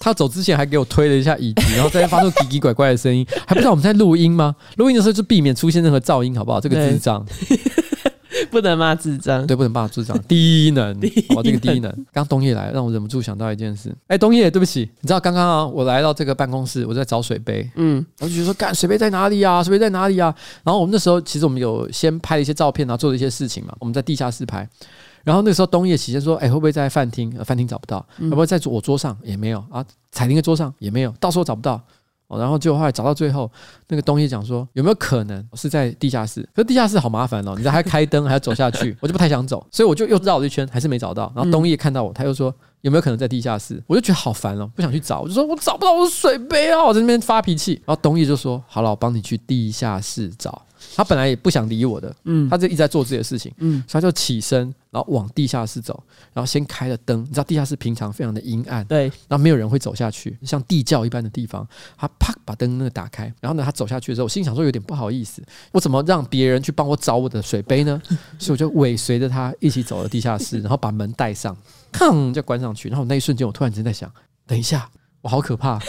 [0.00, 4.56] 他走之前还给我推了一下椅子， 然后在那发出奇奇怪怪的声音，还不知道我们在录音吗？
[4.76, 6.58] 录音的时候就避免出现任何噪音，好不好？
[6.58, 7.22] 这个智障。
[8.50, 10.92] 不能骂智障，对，不能骂智障， 低能，
[11.36, 12.06] 哦，这个低能。
[12.12, 13.94] 刚东叶来，让我忍不住想到一件事。
[14.06, 19.62] 哎，东叶，对不起，你知道刚刚啊，我来到这个办公室，我在找水杯，嗯，我就觉得说，干，水杯在哪里啊？
[19.62, 20.34] 水杯在哪里啊？
[20.64, 23.74] 然后我们那时候其实我们有先拍了一些照片啊，做了一些事情嘛。
[23.80, 24.68] 我们在地下室拍，
[25.24, 27.30] 然后那个时候东叶起先说，哎，会不会在饭厅？
[27.44, 29.16] 饭厅找不到，会不会在我桌上？
[29.22, 31.80] 也没有啊，彩铃的桌上也没有，到时候找不到。
[32.28, 33.50] 哦，然后就后来找到最后，
[33.88, 36.42] 那个东西讲说有没有可能是在地下室？
[36.54, 41.32] 可是地下室好麻烦哦，你还要开灯，还要走下去，我就不太想走，所以我就又绕了一圈，还是没找到。
[41.34, 43.82] 然后东叶看到我，他又说有没有可能在地下室？
[43.86, 47.74] 我就觉得好烦哦，不想去找，我就说我找不到我的水杯啊，我在那边发脾气。
[47.86, 50.62] 然后东叶就说好了，我帮你去地下室找。
[50.94, 57.22] 他本来也不想理我的，嗯，他就一直在做自己的事情，嗯，所以他就起身，然后往地下室走，然后先开了灯。
[57.22, 61.66] 你知道地下室平常非常的阴暗，对，然后没有人会走下去，像地窖一般的地方。
[61.96, 68.00] 他啪把灯那个打开，然后呢，他走下去的时候，我心想说有点不好意思，我怎么让别人去帮我找我的水杯呢？
[68.38, 71.56] 所以我就尾随着他一起走了地下室，然后把门带上，
[71.92, 72.88] 砰就关上去。
[72.88, 74.10] 然后那一瞬间，我突然间在想，
[74.46, 74.88] 等一下，
[75.22, 75.80] 我好可怕，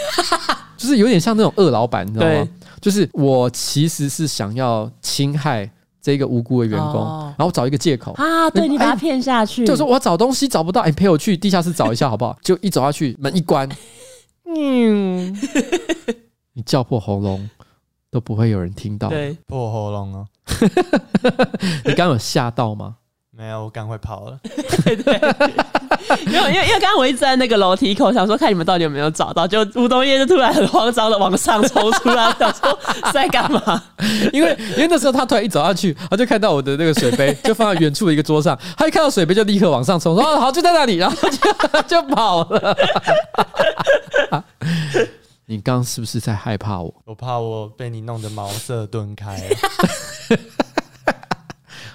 [0.77, 2.47] 就是有点像那种恶老板，你知道吗？
[2.79, 5.69] 就是我其实是想要侵害
[6.01, 8.13] 这个无辜的员工，哦、然后找一个借口。
[8.13, 12.37] 啊，对，你把他骗下去，就是说我要找东西找不到，哎，陪我去地下室找一下好不好？
[12.41, 13.67] 就一走下去，门一关，
[14.45, 15.35] 嗯，
[16.53, 17.49] 你叫破喉咙
[18.11, 20.27] 都不会有人听到，对，破喉咙哦，
[21.83, 22.97] 你刚刚有吓到吗？
[23.37, 24.39] 没有，我赶快跑了。
[24.83, 25.13] 对对，
[26.25, 32.79] 因为因为因为刚刚我一直在那个楼梯口，想说看你们到底有没有找到，就吴东叶就突然很慌张的往上冲出来， 想说
[33.13, 33.83] 在干嘛？
[34.33, 42.75] 因为因为那时候他突然一走下去，他就看到我的那个水杯就放在远处的一个桌上，他一看到水杯就立刻往上冲，说哦好就在那里，然后就就跑了。
[45.45, 46.91] 你刚刚是不是在害怕我？
[47.05, 49.39] 我怕我被你弄得茅塞顿开。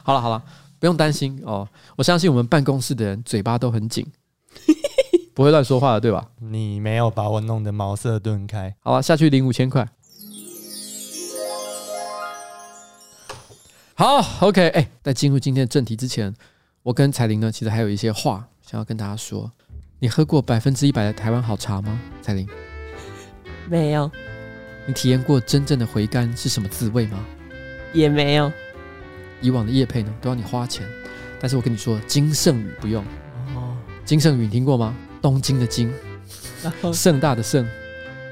[0.05, 0.41] 好了好了。
[0.83, 4.05] 不用担心哦，我相信我们办公室的人嘴巴都很紧，
[5.33, 6.29] 不会乱说话的，对吧？
[6.41, 8.75] 你没有把我弄得茅塞顿开。
[8.81, 9.89] 好啊，下去领五千块。
[13.95, 16.35] 好，OK，哎，在进入今天的正题之前，
[16.83, 19.53] 我跟彩玲呢，其实还有一些话想要跟大家说。
[20.01, 21.97] 你喝过百分之一百的台湾好茶吗？
[22.21, 22.49] 彩玲？
[23.71, 24.11] 没有。
[24.85, 27.25] 你体验过真正的回甘是什么滋味吗？
[27.95, 28.51] 也没有。
[29.43, 30.87] 以往的业配呢，都要你花钱，
[31.39, 33.05] 但是我跟你说，金圣宇不用。
[33.55, 34.95] 哦，金圣宇你听过吗？
[35.21, 35.93] 东京的京，
[36.93, 37.67] 盛大的盛，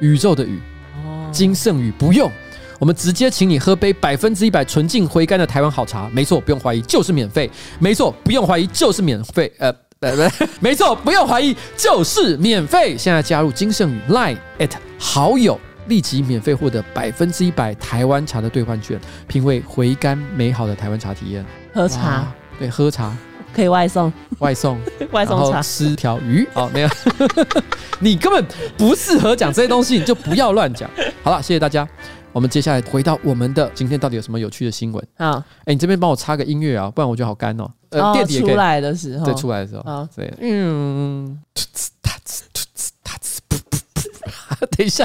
[0.01, 0.59] 宇宙的宇。
[1.05, 2.31] 哦，金圣宇不用，
[2.79, 6.09] 我们直接请你喝杯百分之一百纯净回甘的台湾好茶。
[6.13, 7.51] 没错，不用怀疑，就是免费。
[7.79, 9.53] 没错，不用怀疑，就是免费。
[9.59, 12.97] 呃，不不， 没错，不用怀疑，就是免费。
[12.97, 15.61] 现在加入金圣宇 Line at 好友。
[15.89, 21.45] 立即免费获得百分之一百台湾茶的兑换券，品味回甘美好的台湾茶体验。
[21.75, 22.25] 喝茶，
[22.59, 23.17] 对，喝茶
[23.55, 24.79] 可以外送，外送，
[25.13, 26.47] 外送茶，吃条鱼。
[26.55, 26.89] 哦，没有，
[27.99, 28.45] 你根本
[28.77, 30.89] 不适合讲这些东西，你就不要乱讲。
[31.23, 31.89] 好了，谢谢大家。
[32.33, 35.05] 我们接下来回到我们的今天，到底有什么有趣的新闻？
[35.19, 37.69] 好，哎，你这边帮我插个音乐啊，不然我觉得好干哦。
[37.89, 41.41] 呃，垫底出来的时候，对，出来的时候，啊，对，嗯，
[44.77, 45.05] 等一下。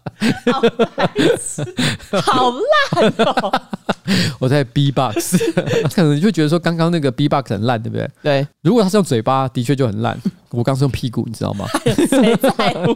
[0.51, 3.61] 好烂，好烂哦！
[4.39, 5.37] 我在 B-box，
[5.93, 8.09] 可能你就觉得说刚刚那个 B-box 很烂，对不对？
[8.23, 8.47] 对。
[8.61, 10.19] 如果他是用嘴巴，的确就很烂。
[10.51, 11.65] 我刚是用屁股，你知道吗？
[11.85, 12.93] 谁在乎？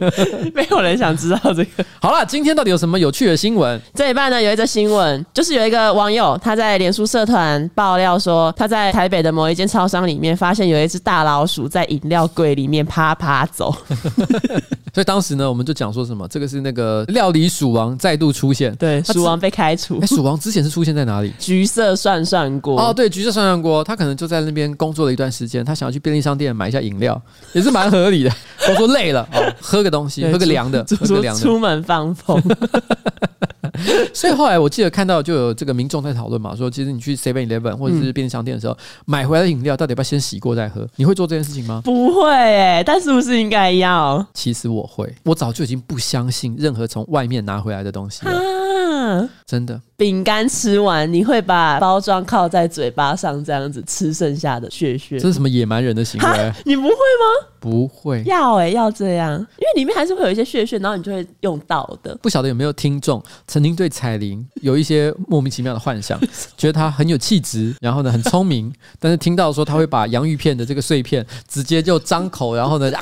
[0.52, 1.84] 没有人想知道这个。
[2.00, 3.80] 好了，今天到底有什么有趣的新闻？
[3.94, 13.74] 这一半呢，有一则新闻，就是有一个网友他在脸书社团爆料说，他在台北的某一间超商里面发现有一只大老鼠在饮料柜里面啪啪走。
[14.92, 18.74] 所以当时呢，我们就讲说什么，这个是那个料理鼠王再度出现。
[18.76, 19.98] 对，鼠王被开除。
[20.02, 21.32] 哎，鼠王之前是出现在哪里？
[21.40, 22.78] 橘色涮涮锅。
[22.78, 27.20] 哦，对，橘色涮涮锅，他可能就在那边工作了一段时间，他想要去便利商店买一下饮料。
[27.54, 28.30] 也是蛮合理的。
[28.68, 32.40] 我说累了，哦，喝个东西，喝个凉的，喝个凉的，出门放风。
[34.16, 38.74] 所以后来我记得看到就有这个民众在讨论嘛，说其实你去 Seven Eleven 或者是便利商店的时候，
[39.04, 40.88] 买回来的饮料到底要不要先洗过再喝？
[40.96, 41.82] 你会做这件事情吗？
[41.84, 44.26] 不会哎，但是不是应该要？
[44.32, 48.32] 其实我会，我早就已经不相信任何从外面拿回来的东西了，
[49.46, 49.80] 真的。
[49.96, 55.18] 饼干吃完，你会把包装靠在嘴巴上，这样子吃剩下的屑屑。
[55.18, 56.52] 这是什么野蛮人的行为？
[56.66, 57.48] 你不会吗？
[57.58, 58.22] 不会。
[58.26, 62.14] 要哎、欸，要这样，因为里面还是会有一些屑屑，然后你就会用到的。
[62.22, 66.20] 不晓得有没有听众曾经对彩铃有一些莫名其妙的幻想，
[66.58, 72.92] 觉得她很有气质，然后呢很聪明， 但是听到说她会把洋芋片的这个碎片直接就张口，然后呢。
[72.94, 73.00] 啊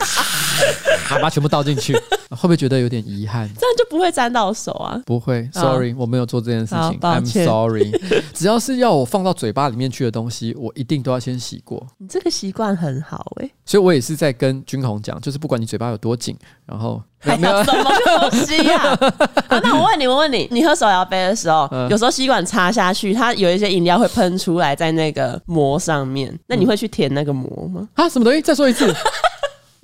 [1.04, 1.92] 啪把全部倒进去，
[2.30, 3.48] 会不会觉得有点遗憾？
[3.58, 5.00] 这样就不会沾到手啊？
[5.06, 7.92] 不会，Sorry，我没有做这件事情，I'm sorry。
[8.34, 11.86] 只要是要我放到嘴巴里面去的东西，我一定都要先洗过。
[11.98, 16.36] 你这个习惯很好哎、欸，所以我也是在跟君宏讲，就是不管你嘴巴有多紧，
[16.66, 17.90] 然后还有什么
[18.30, 18.98] 东西呀、啊？
[19.48, 27.88] 好，那我问你，我问你，你喝手摇杯的时候，嗯、有时候吸管插下去，它有一些饮料会喷出来在那个膜上面，那你会去舔那个膜吗？
[27.94, 28.40] 啊，什么东西？
[28.42, 28.92] 再说一次。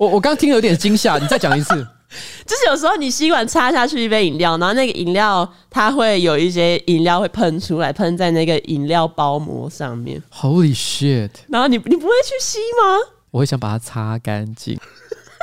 [0.01, 1.75] 我我刚听有点惊吓，你再讲一次。
[2.43, 10.19] 就是有时候你吸管插下去一杯饮料，然后那个饮料它会有一些饮料会喷出来，喷在那个饮料包膜上面。
[10.33, 11.29] Holy shit！
[11.49, 12.97] 然后你你不会去吸吗？
[13.29, 14.75] 我会想把它擦干净。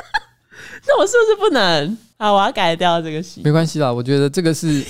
[0.85, 1.97] 那我是不是不能？
[2.17, 3.23] 啊，我要改掉这个。
[3.41, 4.83] 没关系啦，我觉得这个是。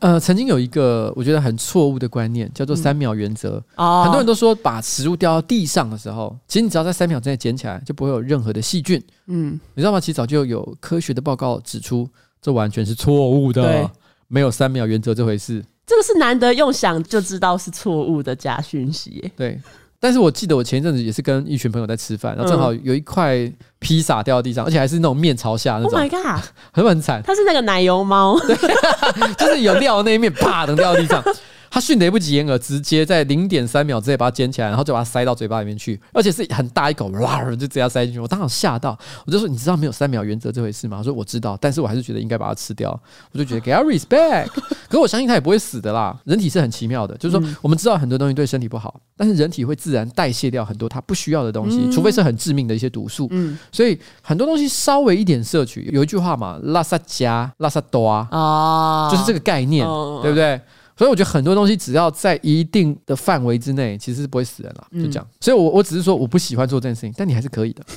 [0.00, 3.62] 呃，曾经有一个我觉得很错误的观念，叫做三秒原则。
[3.76, 9.02] 嗯、很多人都说，把食物掉到地上的时候，其实你只要在三秒之内捡起来，就不会有任何的细菌。
[9.26, 10.00] 嗯，你知道吗？
[10.00, 12.08] 其实早就有科学的报告指出，
[12.42, 13.88] 这完全是错误的，对
[14.28, 15.64] 没有三秒原则这回事。
[15.86, 19.30] 这个是难得用想就知道是错误的假讯息。
[19.36, 19.60] 对。
[20.00, 23.36] 但是我记得我前一阵子也是跟一群朋友在吃饭，然后正好有一块
[23.78, 25.90] 披萨掉到地上，而且还是那种面朝下那种。
[25.90, 27.22] Oh my god，很 很惨。
[27.22, 28.56] 它是那个奶油猫，对，
[29.36, 31.22] 就是有料的那一面，啪，的掉到地上。
[31.70, 38.18] 他迅雷不及掩耳，直接在零点三秒之内把它捡起来，然后就把它塞到嘴巴里面去，而且是很大一口，哇，就直接塞进去。
[38.18, 42.90] 我当场吓到，我就说：“你知道没有三秒原则这回事吗？”他说：“我知道，但是我还是觉得应该把它吃掉。”
[43.32, 46.18] 我就觉得给他 respect，可是我相信他也不会死的啦。
[46.24, 53.28] 人体是很奇妙的，就是说我们知道很多东西对身体不好，但是人体会自然代谢掉很多它不需要的东西，除非是很致命的一些毒素。
[53.30, 59.86] 嗯，所以很多东西稍微一点摄取，有一句话嘛，拉萨加拉萨多啊，就是这个概念，
[60.20, 60.60] 对不对？
[61.00, 64.86] 所以我觉得很多东西只要在一定的范围之内，其实是不会死人了。
[64.92, 65.26] 就这样。
[65.40, 67.82] 所以，我我只是说我不喜欢做这件事情，但你还是可以的。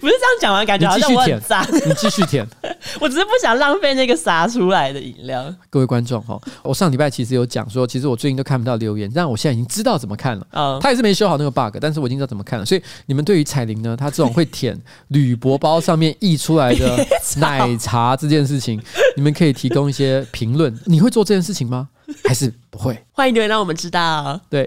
[0.00, 1.62] 不是这样讲完，感觉好像我很脏。
[1.86, 2.46] 你继续舔。
[2.98, 5.54] 我只是不想浪费那个洒出来的饮料。
[5.68, 10.46] 各位观众哈，我上礼拜其实有讲说，其实我最近都看不到留言，但我现在已经知道怎么看了。
[10.50, 12.64] 啊，他也是没修好那个 bug，但是我已经知道怎么看了。
[12.64, 18.80] 所以你们对于彩铃呢，她这种会舔铝箔包上面溢出来的奶茶这件事情，
[19.14, 20.74] 你们可以提供一些评论。
[20.86, 21.90] 你会做这件事情吗？
[22.24, 22.98] 还是不会？
[23.12, 24.40] 欢迎留言让我们知道。
[24.48, 24.66] 对，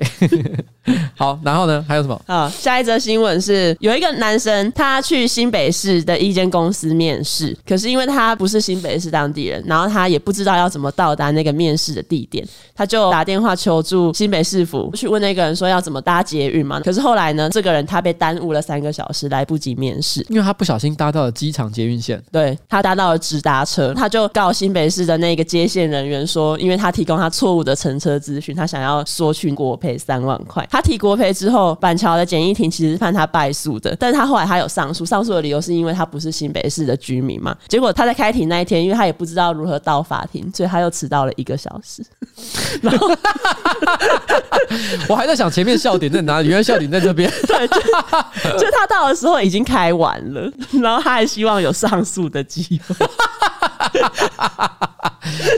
[1.16, 1.84] 好，然后呢？
[1.88, 2.22] 还有什么？
[2.28, 16.80] 啊，下一则新闻是有一个男生，他去新北市的一间公司面试，可是因为他不是新北市当地人，然后他也不知道要怎么到达那个面试的地点，他就打电话求助新北市府，去问那个人说要怎么搭捷运嘛。
[16.82, 30.66] 可是后来呢，这个人他被耽误了三个小时，来不及面试，因为他不小心搭到了机场捷运线，对，他搭到了直达车，他就告新北市的那个接线人员说，因为他提供他错误的乘车资讯，他想要索取国赔三万块。
[30.70, 37.56] 他提国赔之后，板桥的简易庭其实判他败诉的，但是他后来他有上诉，上诉的理由是因为他不是新北市的居民嘛。
[37.68, 42.04] 结果他在开庭那一天，因为他也不知道如何到法庭，所以他又迟到了一个小时。
[42.82, 43.12] 然后
[45.08, 47.30] 我还在想前面笑点在哪里，原来笑点在这边。
[47.48, 47.76] 对，就，
[48.60, 50.52] 就他到的时候已经开完了，
[50.82, 52.96] 然后他还希望有上诉的机会。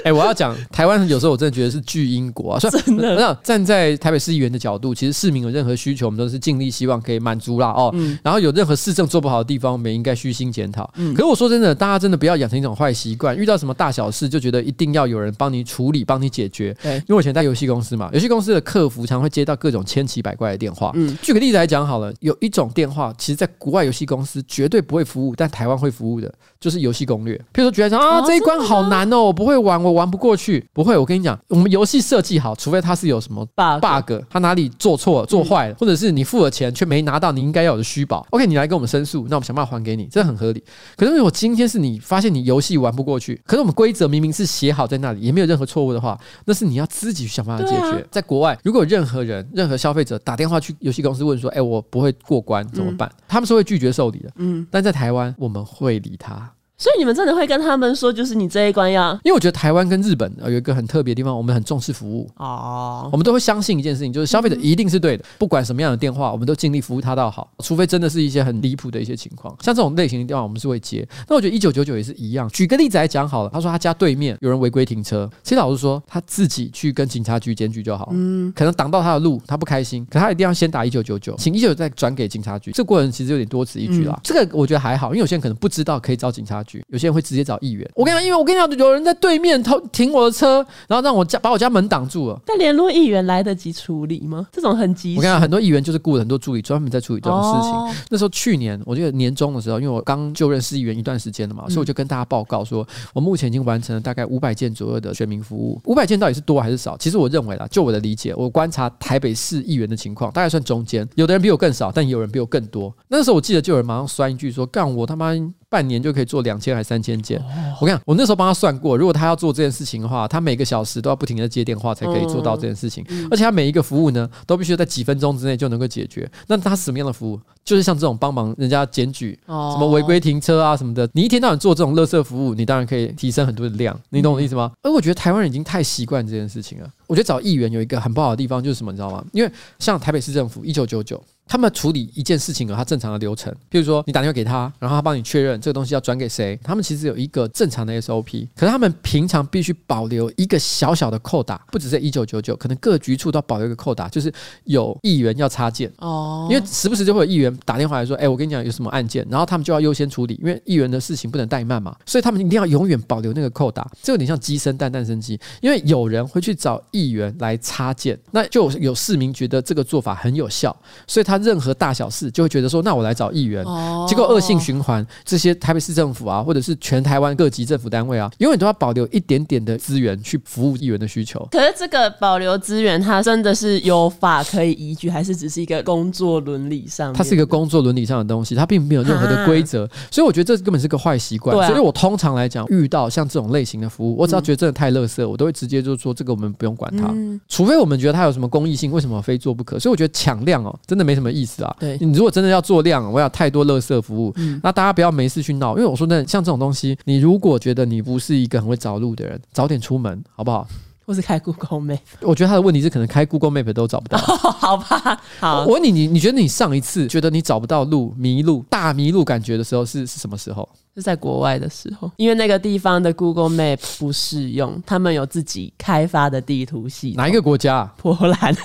[0.03, 2.59] 哎、欸，我要讲台湾，有时候我真的觉得是巨英国啊。
[2.59, 7.69] 真的，我想站在台北市议员的角度，其实市民有任何需求，我们都是尽力希望可以满足啦。
[7.69, 7.91] 哦。
[7.93, 10.89] 嗯、然后有任何市政做不好的地方，我们也应该虚心检讨。
[10.95, 16.75] 嗯、可是我说真的，大家真的不要养成一种坏习惯，遇到什么大小事就觉得一定要有人帮你处理、帮你解决。
[16.81, 20.91] 对，因为我以前在游戏公司嘛，游戏公司的客服常会接到各种千奇百怪的电话。
[20.95, 26.33] 嗯，举个例子来讲好了，有一种电话，其实在国外游戏公司绝对不会服务，但台湾会服务的，
[26.65, 27.37] 就是游戏攻略。
[27.53, 30.67] 譬如说，觉得啊，这一关好难哦，我不会玩，我玩不过去。
[30.73, 38.25] 不会，我跟你讲，我们游戏设计好，除非它是有什么 bug，它哪里做错了、做坏了，或者是你付了钱却没拿到你应该要有的虚宝。
[38.31, 40.63] OK，你来跟我们申诉，那我们想办法还给你，这很合理。
[40.97, 48.03] 可是如果今天是你发现你游戏玩不过去，可是我们规则明明是写好在那里，也没有任何错误的话，那是你要自己去想办法解决。
[48.09, 54.31] 在国外，如果任何人、任何消费者打电话去游戏公司问说：“哎，我不会过关怎么办？”他们是会拒绝受理的。
[54.37, 56.49] 嗯，但在台湾，我们会理他。
[56.77, 71.07] 所以你们真的会跟他们说，就是你这一关要，因为我觉得台湾跟日本有一个很特别的地方，我们很重视服务哦，我们都会相信一件事情，就是消费者一定是对的，不管什么样的电话，我们都尽力服务他到好，除非真的是一些很离谱的一些情况，像这种类型的电话，我们是会接。
[71.29, 72.49] 那我觉得一九九九也是一样。
[72.49, 84.19] 举个例子来讲好了，他说他家对面有人违规停车，其实老实说，他自己去跟警察局检举就好，嗯，可能挡到他的路，他不开心，可他一定要先打一九九九，请一九九再转给警察局，这个过程其实有点多此一举啦。
[84.21, 86.83] 这个我觉得还好，因为有些人可能不知道可以找警察距。
[86.89, 87.89] 有些人会直接找议员。
[87.95, 92.39] 我跟你讲，因为我跟你讲，有人在对面偷停我的车，然后让我家把我家门挡住了。
[92.45, 94.47] 但联络议员来得及处理吗？
[94.51, 95.15] 这种很急。
[95.15, 97.71] 我跟你讲，很多议员就是雇了很多助理，专门在处理这种事情。
[97.71, 105.79] 哦、那时候去年，我记得年终的时候，因为我刚就任市议员一段时间了嘛，所以我就跟大家报告说，我目前已经完成了大概五百件左右的选民服务。
[105.85, 106.97] 五百件到底是多还是少？
[106.97, 111.07] 其实我认为啦，就我的理解，我观察台北市议员的情况，大概算中间。
[111.15, 112.93] 有的人比我更少，但也有人比我更多。
[113.07, 115.33] 那时候我记得就有人马上酸一句说：“干我他妈！”
[115.69, 117.41] 半年就可以做两千还是三千件？
[117.79, 126.29] 我跟你讲，我那时候帮他算过，如果他要做这件事情的话，他每个小时都要不停的接电话才可以做到这件事情，而且他每一个服务呢，都必须在几分钟之内就能够解决。
[126.47, 127.39] 那他什么样的服务？
[127.63, 134.71] 就是像这种帮忙人家检举，什么违规停车啊什么的，你一天到晚做这种垃圾服务，你当然可以提升很多的量，你懂我的意思吗？
[134.83, 136.87] 而我觉得台湾人已经太习惯这件事情了。
[137.07, 139.25] 我觉得找议员有一个很不好的地方就是什么，你知道吗？
[139.33, 141.21] 因为像台北市政府一九九九。
[141.47, 146.59] 他们处理一件事情有他正常的流程，譬如说你打电话给他，然后他帮你确认这个东西要转给谁。
[146.63, 154.33] 他们其实有一个正常的 SOP，可是他们平常必须保留一个小小的扣打，不只是一九九九，可能各局处都要保留一个扣打，就是
[154.63, 155.91] 有议员要插件。
[155.97, 170.75] 哦，因为时不时就会有议员打电话来说，哎，我跟你讲有什么案件，然后他们就要优先处理，因为议员的事情不能怠慢嘛，所以他们一定要永远保留那个扣打， 这有点像鸡生蛋，蛋生鸡，因为有人会去找议员来插件，那就有市民觉得这个做法很有效，
[171.05, 172.29] 所以他任何大小事。
[172.31, 173.63] 就会觉得说，那我来找议员，
[174.07, 175.05] 结果恶性循环。
[175.23, 181.47] 这些台北市政府啊，或者是全台湾各级政府单位啊，永远都要保留一点点的资源去服务议员的需求。
[181.51, 187.13] 可是这个保留资源，它真的是有法可以依据，还是只是一个工作伦理上？
[187.13, 189.89] 它是一个工作伦理上的东西，它并没有任何的规则。
[190.11, 191.55] 所以我觉得这根本是个坏习惯。
[191.67, 197.13] 所以我通常来讲，遇到像这种类型的服务，我只要觉得真的太垃圾，我都会直接就说这个我们不用管它，
[197.47, 199.79] 除非我们觉得它有什么公益性，为什么非做不可？
[199.79, 201.75] 所以我觉得抢量哦，真的没什么意思啊。
[201.79, 201.97] 对。
[201.99, 210.67] 你如果真的要做量，我要太多垃圾服务，嗯、那大家不要没事去闹，因为我说真的，像这种东西，你如果觉得你不是一个很会找路的人，早点出门好不好？
[211.05, 214.17] 或是开 Google Map，我觉得他的问题是可能开 Google Map 都找不到。
[214.17, 220.67] 哦、 好吧，好，我问你，你你觉得你上一次觉得你找不到路、迷路、大迷路感觉的时候是是什么时候？
[220.95, 227.17] 是在国外的时候，因为那个地方的 Google Map 不适用，他们有自己开发的地图系统。
[227.17, 227.83] 哪一个国家？
[227.97, 228.55] 波兰。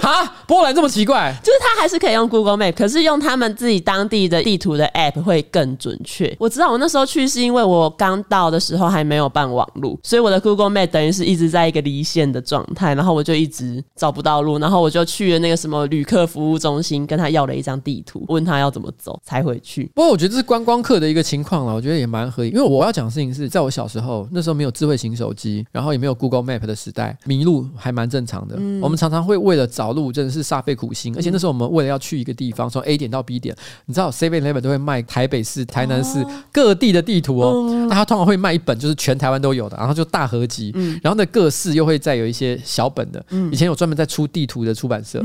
[0.00, 6.34] 哈，波兰这么奇怪，就是他还是可以用 Google Map，可是用他们自己当地的地图的 App 会更准确。
[6.38, 19.87] 我知道我那时候去是因为我刚到的时候还没有办网路，所以我的 Google Map 等于是一直在一个离线的状态，然后我就一直找不到路，然后我就去了那个什么旅客服务中心，跟他要了一张地图，问他要怎么走才回去。
[19.94, 22.50] 不过我觉得这是观光客的一个情况了，我觉得也蛮合理。
[22.50, 28.56] 因为我要讲的事情是在我小时候，那时候没有智慧型手机，然后也没有 Google Map 的时代，迷路还蛮正常的。
[28.58, 31.14] 嗯、我们常常会为了找路，真的是煞费苦心。
[31.16, 33.54] 而且那时候我们为了要去一个地方，从 A 点到 B 点，
[33.86, 37.86] 你知道 Seven Eleven 都会卖台北市、台南市各地的地图哦。
[37.88, 40.72] 那他通常会卖一本，就是全台湾都有的，然后就大合集。
[41.02, 43.24] 然后呢，各市又会再有一些小本的。
[43.50, 45.22] 以前有专门在出地图的出版社。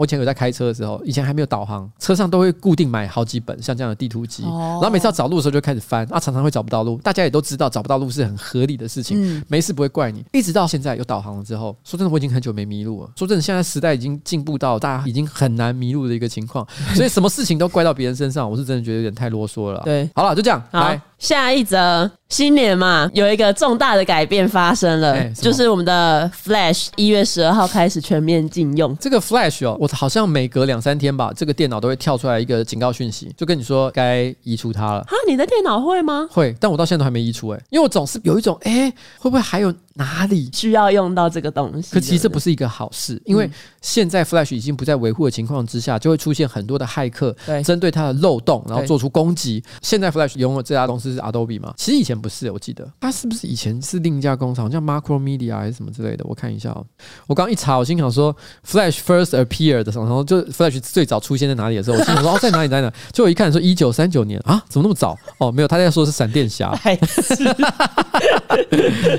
[0.00, 6.96] 我以前有在开车的时候，以前还没有导航，车上都会固定买好几本像这样的地图集，然后每次要找路的时候就开始翻，啊，常常会找不到路。
[7.02, 10.24] 大家也都知道找不到路是很合理的事情，没事不会怪你。
[10.32, 13.10] 一直到现在有导航了之后，说真的，我已经很久没迷路了。
[13.14, 19.82] 说真的，现在时代已经进步到大家已经很难迷路的一个情况， 所以什么事情都怪到别人身上，我是真的觉得有点太啰嗦了。
[19.84, 20.98] 对，好了，就这样，来。
[21.18, 28.96] 下一则新年嘛，有一个重大的改变发生了，欸、就是我们的 Flash 一月十二号开始全面禁用。
[28.98, 35.02] 这个 Flash 哦，我好像每隔两三天吧，这个电脑都会跳出来一个警告讯息，就跟你说该移除它了。
[35.02, 36.28] 哈，你的电脑会吗？
[36.30, 41.92] 会，但我到现在都还没移除哎、欸，因为我总是有一种哎、欸，会不会还有哪里需要用到这个东西？
[41.92, 43.48] 可其实这不是一个好事，因为
[43.82, 49.62] 现在 Flash 已经不在维护的情况之下，就会出现很多的骇客针对它的漏洞，然后做出攻击。
[49.82, 51.74] 现在 Flash 拥有这家公司是 Adobe 吗？
[51.76, 56.24] 其实以前不是，我记得它是不是以前是另一家工厂叫 Macromedia 还是什么之类的？
[56.26, 56.82] 我看一下哦。
[57.26, 58.34] 我刚一查，我心想说
[58.66, 62.94] Flash first appeared 的时候，然后就 Flash 最早出现在哪里的时候，我心想说哦， 在哪里在哪里？
[63.12, 65.14] 就我一看说一九三九年啊，怎么那么早？
[65.38, 66.72] 哦，没有，他在说是闪电侠。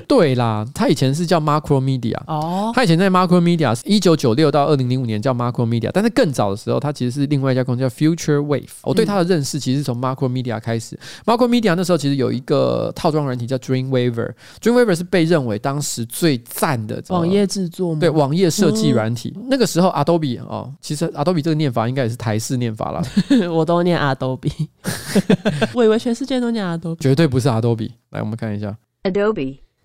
[0.08, 8.70] 对啦，他以前是叫 Macromedia 哦，他以前在 Macromedia 是一九九六到二零零五年叫 Macromedia，但是更早的时候，他其实是另外一家公司叫 Future Wave。
[8.84, 12.72] 我对他的认识其实是从 Macromedia 开始，Macromedia 那时候其实有一个。
[12.72, 19.34] 呃，套装软体叫 Dreamweaver，Dreamweaver 是被认为当时最赞的网页制作，对网页设计软体。
[19.36, 23.02] 嗯、那个时候，Adobe 哦，其实 Adobe 这个念法应该也是台式念法啦，
[23.52, 24.68] 我都念 Adobe，
[25.74, 27.90] 我以为全世界都念 Adobe，绝对不是 Adobe。
[28.12, 28.78] 来，我们看一下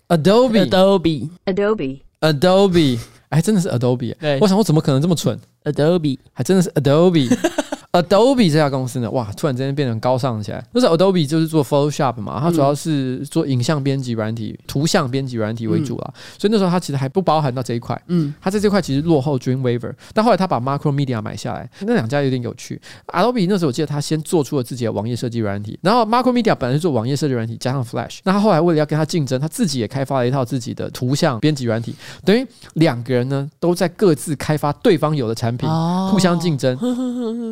[0.09, 2.99] Adobe，Adobe，Adobe，
[3.29, 4.15] 哎，真的是 Adobe。
[4.19, 7.27] 对，我想我怎么可能这么蠢？Adobe，还真的是 Adobe。
[7.93, 10.63] Adobe 这家公司呢，哇，突然之间变得高尚起来。
[10.73, 16.13] 那时候 Adobe 就是做 Photoshop 嘛，它主要是做影像编辑软体、图像编辑软体为主啦。
[16.37, 17.99] 所以那时候它其实还不包含到这一块。
[18.07, 22.79] 嗯，它在这块其实落后 Dreamweaver，但后来它把 Macromedia 买下来，那两家有点有趣。
[23.07, 35.69] Adobe 那时候我记得它先做出了自己的网页设计软体，然后 Macromedia 本来是做网页设计软体加上 Flash，那他后来为了要跟它竞争，他自己也开发了一套自己的图像编辑软体，等于两个人呢都在各自开发对方有的产品，
[36.11, 36.77] 互相竞争。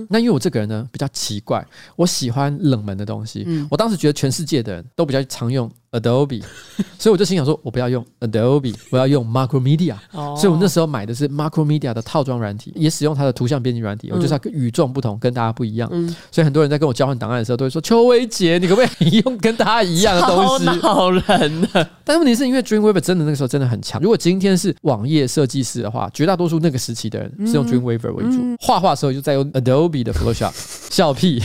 [0.09, 1.63] 那 因为我这个人呢比较奇怪，
[1.95, 5.71] 我喜欢冷门的东西，我当时觉得全世界的人都比较常用。
[5.99, 6.43] Adobe，
[6.99, 9.95] 所以我就心想说，我不要用 Adobe，我要用 Macromedia。
[10.11, 14.11] 所以我那时候买的是 Macromedia 的套装软体，也使用它的图像编辑软体。
[14.11, 15.89] 我就是要与众不同，跟大家不一样。
[16.31, 21.89] 所以很多人在跟我交换档案的时候，都会说：“邱威杰，你可不可以用跟大家一样的东西？”好人啊。
[22.03, 24.01] 但问题是因为 Dreamweaver 真的那个时候真的很强。
[24.01, 30.51] 如果今天是网页设计师的话，绝大多数那个时期的人是用 Dreamweaver 为主，画画的时候就在用 Adobe 的 Photoshop。
[30.91, 31.41] 笑屁。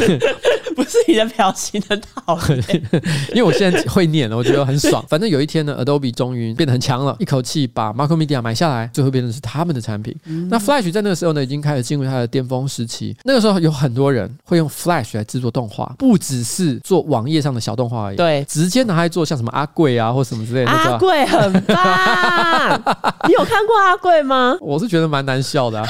[0.83, 2.83] 不是你的表情很讨厌，
[3.35, 5.05] 因为我现在会念了，我觉得很爽。
[5.07, 10.17] 反正有一天呢，Adobe 终于变得很强了，一口气把 Macromedia 买下来，最后变成是他们的产品。
[10.25, 13.15] 嗯、那 Flash 在那个时候呢，已经开始进入它的巅峰时期。
[13.25, 20.71] 那个时候有很多人会用 Flash 来制作动画，不只是做网页上的小动画而已，对，直接拿来做像什么阿贵啊或什么之类的。
[20.71, 22.83] 阿贵很棒，
[23.29, 24.57] 你有看过阿贵吗？
[24.63, 25.87] 我是觉得蛮难笑的、啊。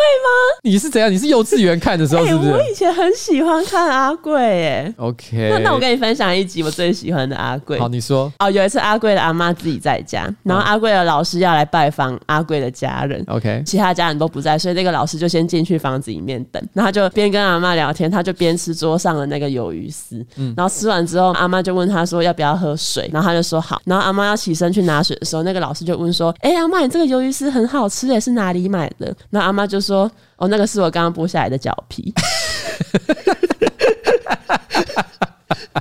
[0.00, 0.60] 会吗？
[0.62, 1.10] 你是怎样？
[1.10, 2.50] 你是幼稚园看的时候是不是？
[2.50, 4.94] 欸、我以前很喜欢看阿贵耶。
[4.96, 7.78] OK，那那我跟你分享一集我最喜欢的阿贵。
[7.78, 8.32] 好，你说。
[8.38, 13.22] 哦，有一次阿贵的阿妈自己在家，然后阿贵的老师要来拜访阿贵的家人。
[13.28, 16.62] OK，其他家人都不在，所以那个老师就先进去房子里面等。
[16.72, 20.24] 然后他就边跟阿妈聊天，他就边吃桌上的那个鱿鱼丝。
[20.36, 23.80] 嗯，然后吃完之后，阿妈就问他说要不要喝水，然后他就说好。
[23.84, 29.89] 然后阿妈要起身去拿水的时候，那个老师就问说：“哎、欸，阿妈，你这个鱿鱼丝很好吃诶，是哪里买的？”然后阿妈就说。
[29.96, 32.12] 哦，那个是我刚刚剥下来的脚皮，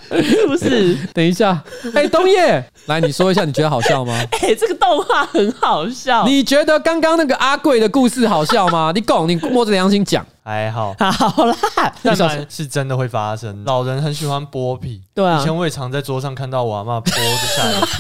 [0.10, 0.95] 是不是？
[1.14, 1.64] 等一下，
[1.95, 4.14] 哎、欸，东叶，来，你说一下，你觉得好笑吗？
[4.41, 6.26] 哎、欸，这个动画很好笑。
[6.26, 8.91] 你觉得刚刚那个阿贵的故事好笑吗？
[8.93, 11.55] 你讲，你摸着良心讲，还好，好啦。
[12.03, 15.01] 但是是真的会发生，老人很喜欢剥皮。
[15.14, 17.93] 对啊，以前我也常在桌上看到我阿妈剥着下来的皮。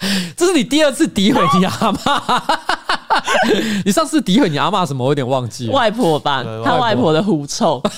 [0.34, 2.58] 这是你第二次诋毁你阿嬷。
[3.84, 5.04] 你上次诋毁你阿妈什么？
[5.04, 5.72] 我有点忘记了。
[5.72, 7.82] 外婆吧，他外婆的狐臭。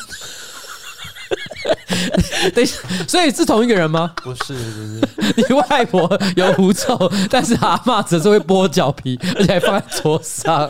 [2.54, 4.12] 等一下，所以是同一个人吗？
[4.22, 5.00] 不是，不是。
[5.48, 6.98] 你外婆有狐臭，
[7.30, 10.68] 但是阿妈只是会剥脚皮，而且还放在桌上。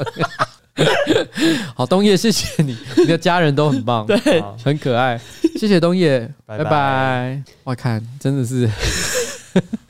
[1.75, 5.21] 好，东叶，谢谢你，你的家人都很棒，对，很可爱。
[5.57, 7.43] 谢谢东叶，拜拜。
[7.65, 8.71] 我看真的是。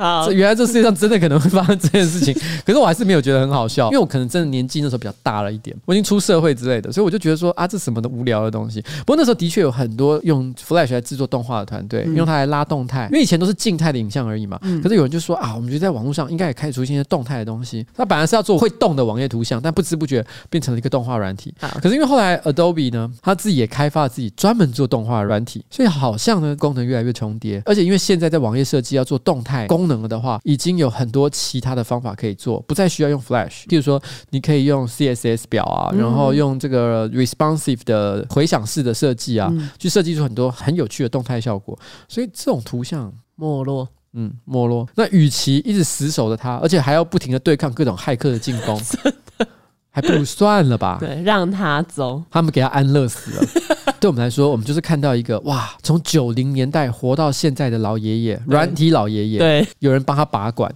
[0.02, 2.34] 好，原来这世界上真的可能会发生这件事情，
[2.66, 8.82] 可是我还是没有觉得很好笑，因为我可能真的年纪那时候比较大了一点，我已经出社会之类的，所以我就觉得说啊，这什么的无聊的东西。
[9.06, 14.58] 不过那时候的确有很多用 Flash 来制作动画的团队，用它来拉动态，因为以前都是静态的影像而已嘛。
[14.82, 17.86] 可是有人就说啊，我们觉得在网络上应该也开始出现一些动态的东西。
[17.96, 21.54] 它本来是要做会动的网页图像，但不知不觉变成了一个动画软体。
[21.80, 29.91] 可是因为后来 Adobe 呢，他自己也开发了自己专门做动画软体，所以好像呢功能越来越重叠，而且因为现在在网页设计要做动态功能。
[29.96, 33.66] 能的话，已经有很多其他的方法可以做，不再需要用 Flash。
[33.66, 41.78] 譬如说，你可以用 CSS 表啊，然后用这个 responsive 的回响式的设计啊，嗯、去设计出很多很有趣的动态效果。
[42.08, 44.86] 所以这种图像没落，嗯，没落。
[44.94, 49.48] 那与其一直死守着它，而且还要不停的对抗各种骇客的进攻， 真的
[49.92, 50.96] 还不如 算了吧。
[50.98, 53.46] 对，让他走，他们给他安乐死了。
[54.00, 60.68] 对我们来说，我们就是看到一个哇，从九零年代活到现在的老爷爷，软体老爷爷，对，有人帮他拔管，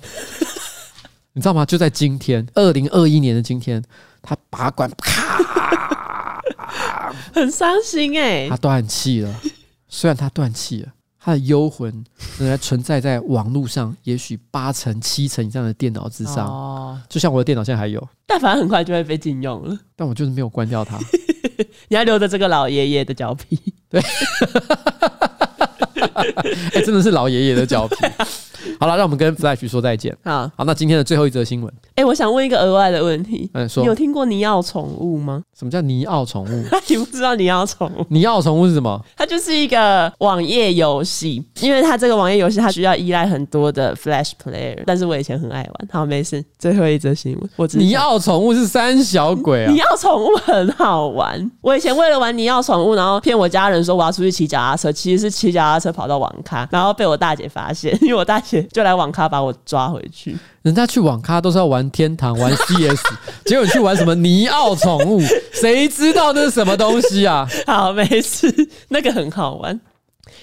[1.33, 1.67] 你知道吗？
[1.67, 3.83] 就在今天，二零二一年的今天，
[4.23, 6.41] 他拔管，啪，
[7.35, 9.35] 很伤心哎、欸，他断气了。
[9.89, 10.89] 虽然他断气了，
[11.27, 11.93] 他的幽魂
[12.39, 16.47] 仍然存在在网络上，也许八成、七成以上的电脑之上。
[16.47, 19.77] 哦，就像我的电脑现在还有，但反正很快就会被禁用了。
[19.97, 20.97] 但我就是没有关掉它。
[21.91, 23.59] 你还留着这个老爷爷的脚皮？
[23.91, 23.99] 对，
[26.73, 27.97] 哎，真的是老爷爷的脚皮。
[28.81, 30.17] 好了，让我们跟 Flash 说再见。
[30.25, 31.73] 好，好，那今天的最后一则新闻。
[31.95, 33.51] 哎，我想问一个额外的问题。
[33.55, 35.43] 嗯，说，你有听过尼奥宠物吗？
[35.59, 36.65] 什么叫尼奥宠物？
[36.89, 38.05] 你不知道尼奥宠物？
[38.11, 39.01] 尼奥宠物是什么？
[39.17, 45.89] 它就是一个网页游戏，因为它这个网页游戏它需要依赖很多的 Flash Player，但是我以前很爱玩。
[45.91, 46.45] 好，没事。
[46.59, 49.73] 最后一则新闻，我尼奥宠物是三小鬼啊！
[49.73, 51.51] 尼奥宠物很好玩。
[51.63, 58.56] 我以前为了玩尼奥宠物，然后骗我家人说我要出去骑脚踏车，其实是骑脚踏车跑到网咖，然后被我大姐发现，因为我大姐。
[58.63, 60.37] 且就来网咖把我抓回去。
[60.63, 63.03] 人家去网咖都是要玩天堂、玩 CS，
[63.45, 65.21] 结果你去玩什么尼奥宠物？
[65.53, 67.49] 谁知道那是什么东西啊？
[67.67, 68.53] 好，没事，
[68.89, 69.81] 那个很好玩。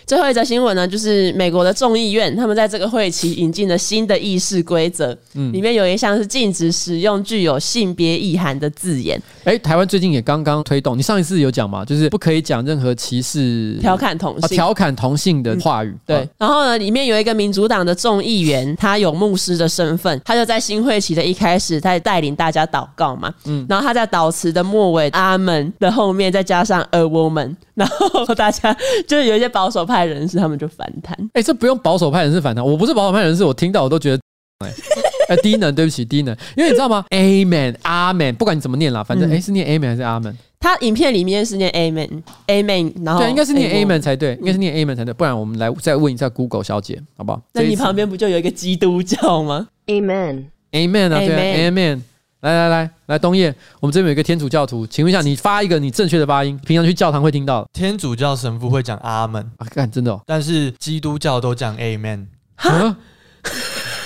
[0.06, 9.18] 最后一则新闻呢，就是美国的众议院，他们在这个会期引进了新的议事规则，嗯，里面有一项是禁止使用具有性别意涵的字眼。
[9.46, 15.90] 哎、欸，台湾最近也刚刚推动，你上一次有讲吗，就是不可以讲任何歧视、调侃同性、调侃同性的话语。
[15.90, 28.76] 嗯、对，然后呢，里面有一个民主党的众议员，他有牧师的身份，他就在新会期的一开始，他在带领大家祷告嘛，嗯，然后他在祷词的末尾阿门的后面再加上 a woman，然后 大家
[29.08, 29.93] 就是有一些保守派。
[29.94, 34.24] 派人士他们就反弹，哎、欸，这不用保守派人士反弹，我不是保守派人士，我听到我都觉得，
[34.66, 40.36] 哎、欸， 低能，对不起，低能，因为你知道吗？Amen，阿门，不管你怎么念啦，反正哎、嗯欸，是念 Amen 还是阿门？
[40.60, 47.40] 他影片里面是念 Amen，Amen，然后对，应该是念 Amen 才对，应该是念 Amen 才对，不然我们来再问一下 Google 小姐，好不好？
[47.54, 52.02] 那你旁边不就有一个基督教吗？Amen，Amen 啊，对啊，Amen。
[52.44, 57.66] 来来来来，东叶，我们这边有一个天主教徒，请问一下，你发一个你正确的发音，平常去教堂会听到。
[57.72, 62.26] 天主教神父会讲阿门啊，看真的哦，但是基督教都讲 Amen。
[62.58, 62.98] 哈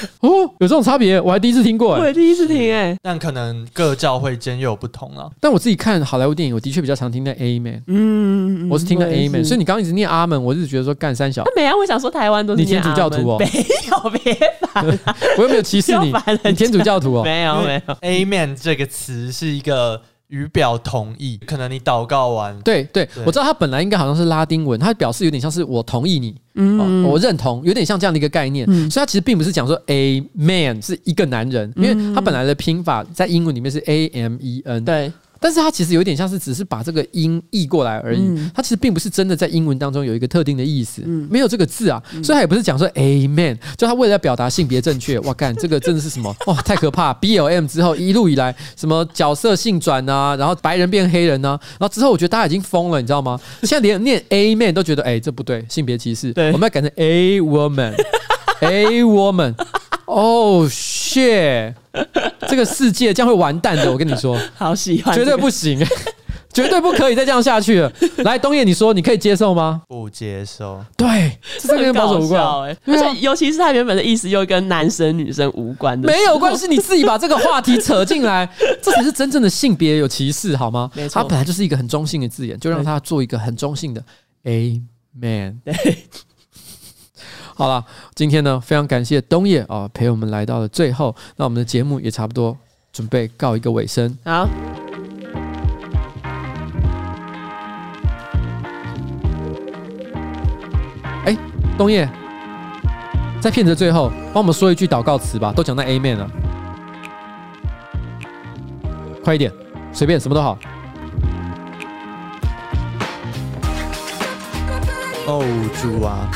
[0.22, 0.30] 哦，
[0.60, 2.96] 有这种差别，我还第一次听过，我也第一次听哎。
[3.02, 5.30] 但可能各教会间又有不同啊。
[5.40, 7.84] 但我自己看好莱坞电影，我的确比较常听到 A man，。
[7.88, 11.44] 嗯，我是听到 A man，所以你刚刚一直念阿门，我是觉得说干三小。
[11.56, 14.34] 没啊，我想说台湾都是你天主教徒哦， 没有别
[14.74, 14.86] 烦，
[15.38, 17.96] 我又没有歧视你， 你天主教徒哦，没有没有。
[18.02, 20.02] A man 这个词是一个。
[20.30, 35.12] 语表同意，可能你祷告完，对对，对，我知道他本来应该好像是拉丁文，它表示有点像是我同意你，嗯、哦，我认同，有点像这样的一个概念，嗯、所以它其实并不是讲说 a man 是一个男人，因为他本来的拼法在英文里面是 a m e n，对。
[35.40, 46.36] 但是它其实有点像是只是把这个音译过来而已，嗯、它其实并不是真的在英文当中有一个特定的意思，嗯、没有这个字啊，所以它也不是讲说 Amen，就他为了要表达性别正确， 哇干，这个真的是什么？
[46.48, 53.40] 哇，太可怕！BLM 之后一路以来什么角色性转啊，然后白人变黑人啊，然后之后我觉得大家已经疯了，你知道吗？
[53.64, 59.56] 现在连念 Amen 都觉得哎、欸、这不对，性别歧视，我们要改成 A woman，A woman。
[60.08, 61.74] 哦、oh，shit！
[62.48, 65.86] 这个世界将会完蛋的，我跟你说， 好喜欢，绝对不行，
[66.54, 67.92] 绝对不可以再这样下去了。
[68.20, 69.82] 来，东野，你说你可以接受吗？
[69.90, 70.82] 不接受。
[70.96, 78.50] 对，这跟保守无关，哎，而且尤其是他原本的意思又跟男生女生无关的，没有关系，你自己把这个话题扯进来，
[78.82, 80.90] 这才是真正的性别有歧视，好吗？
[80.94, 84.02] 没错，它本来就是一个很中性的字眼，就让他做一个很中性的
[84.44, 84.82] a
[85.20, 85.60] man。
[85.66, 85.98] 对。
[87.58, 87.84] 好了，
[88.14, 91.16] 今天呢，非常感谢东叶啊，陪我们来到了最后。
[91.38, 92.56] 那我们的节目也差不多
[92.94, 94.16] 准备告一个尾声。
[94.24, 94.48] 好，
[101.26, 101.36] 哎，
[101.80, 102.08] 东叶，
[103.42, 105.52] 在片子的最后，帮我们说一句祷告词吧。
[105.56, 106.30] 都讲到 Amen 了，
[109.24, 109.52] 快一点，
[109.92, 110.56] 随便什么都好。
[115.26, 115.44] 哦，
[115.82, 116.30] 主啊。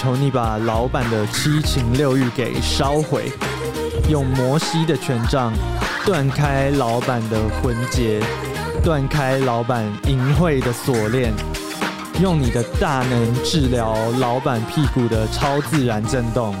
[0.00, 3.32] 求你把老板的七情六欲给烧毁，
[4.08, 5.52] 用摩西的权杖
[6.06, 8.22] 断开老板的魂结，
[8.84, 11.34] 断开老板淫秽的锁链，
[12.22, 16.54] 用你的大能治疗老板屁股的超自然震动。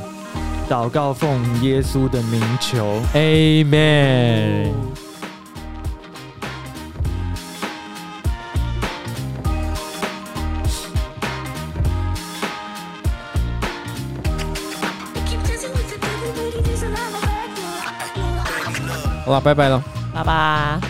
[0.68, 4.72] 祷告奉耶稣的名求，Amen。
[19.28, 20.80] 好了，拜拜了，拜拜。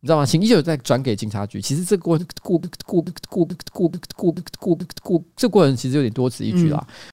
[0.00, 0.26] 你知道吗？
[0.26, 1.62] 请依旧再转给警察局。
[1.62, 6.84] 其实这过过过过过过过过过，这过程其实有点多此一举啦。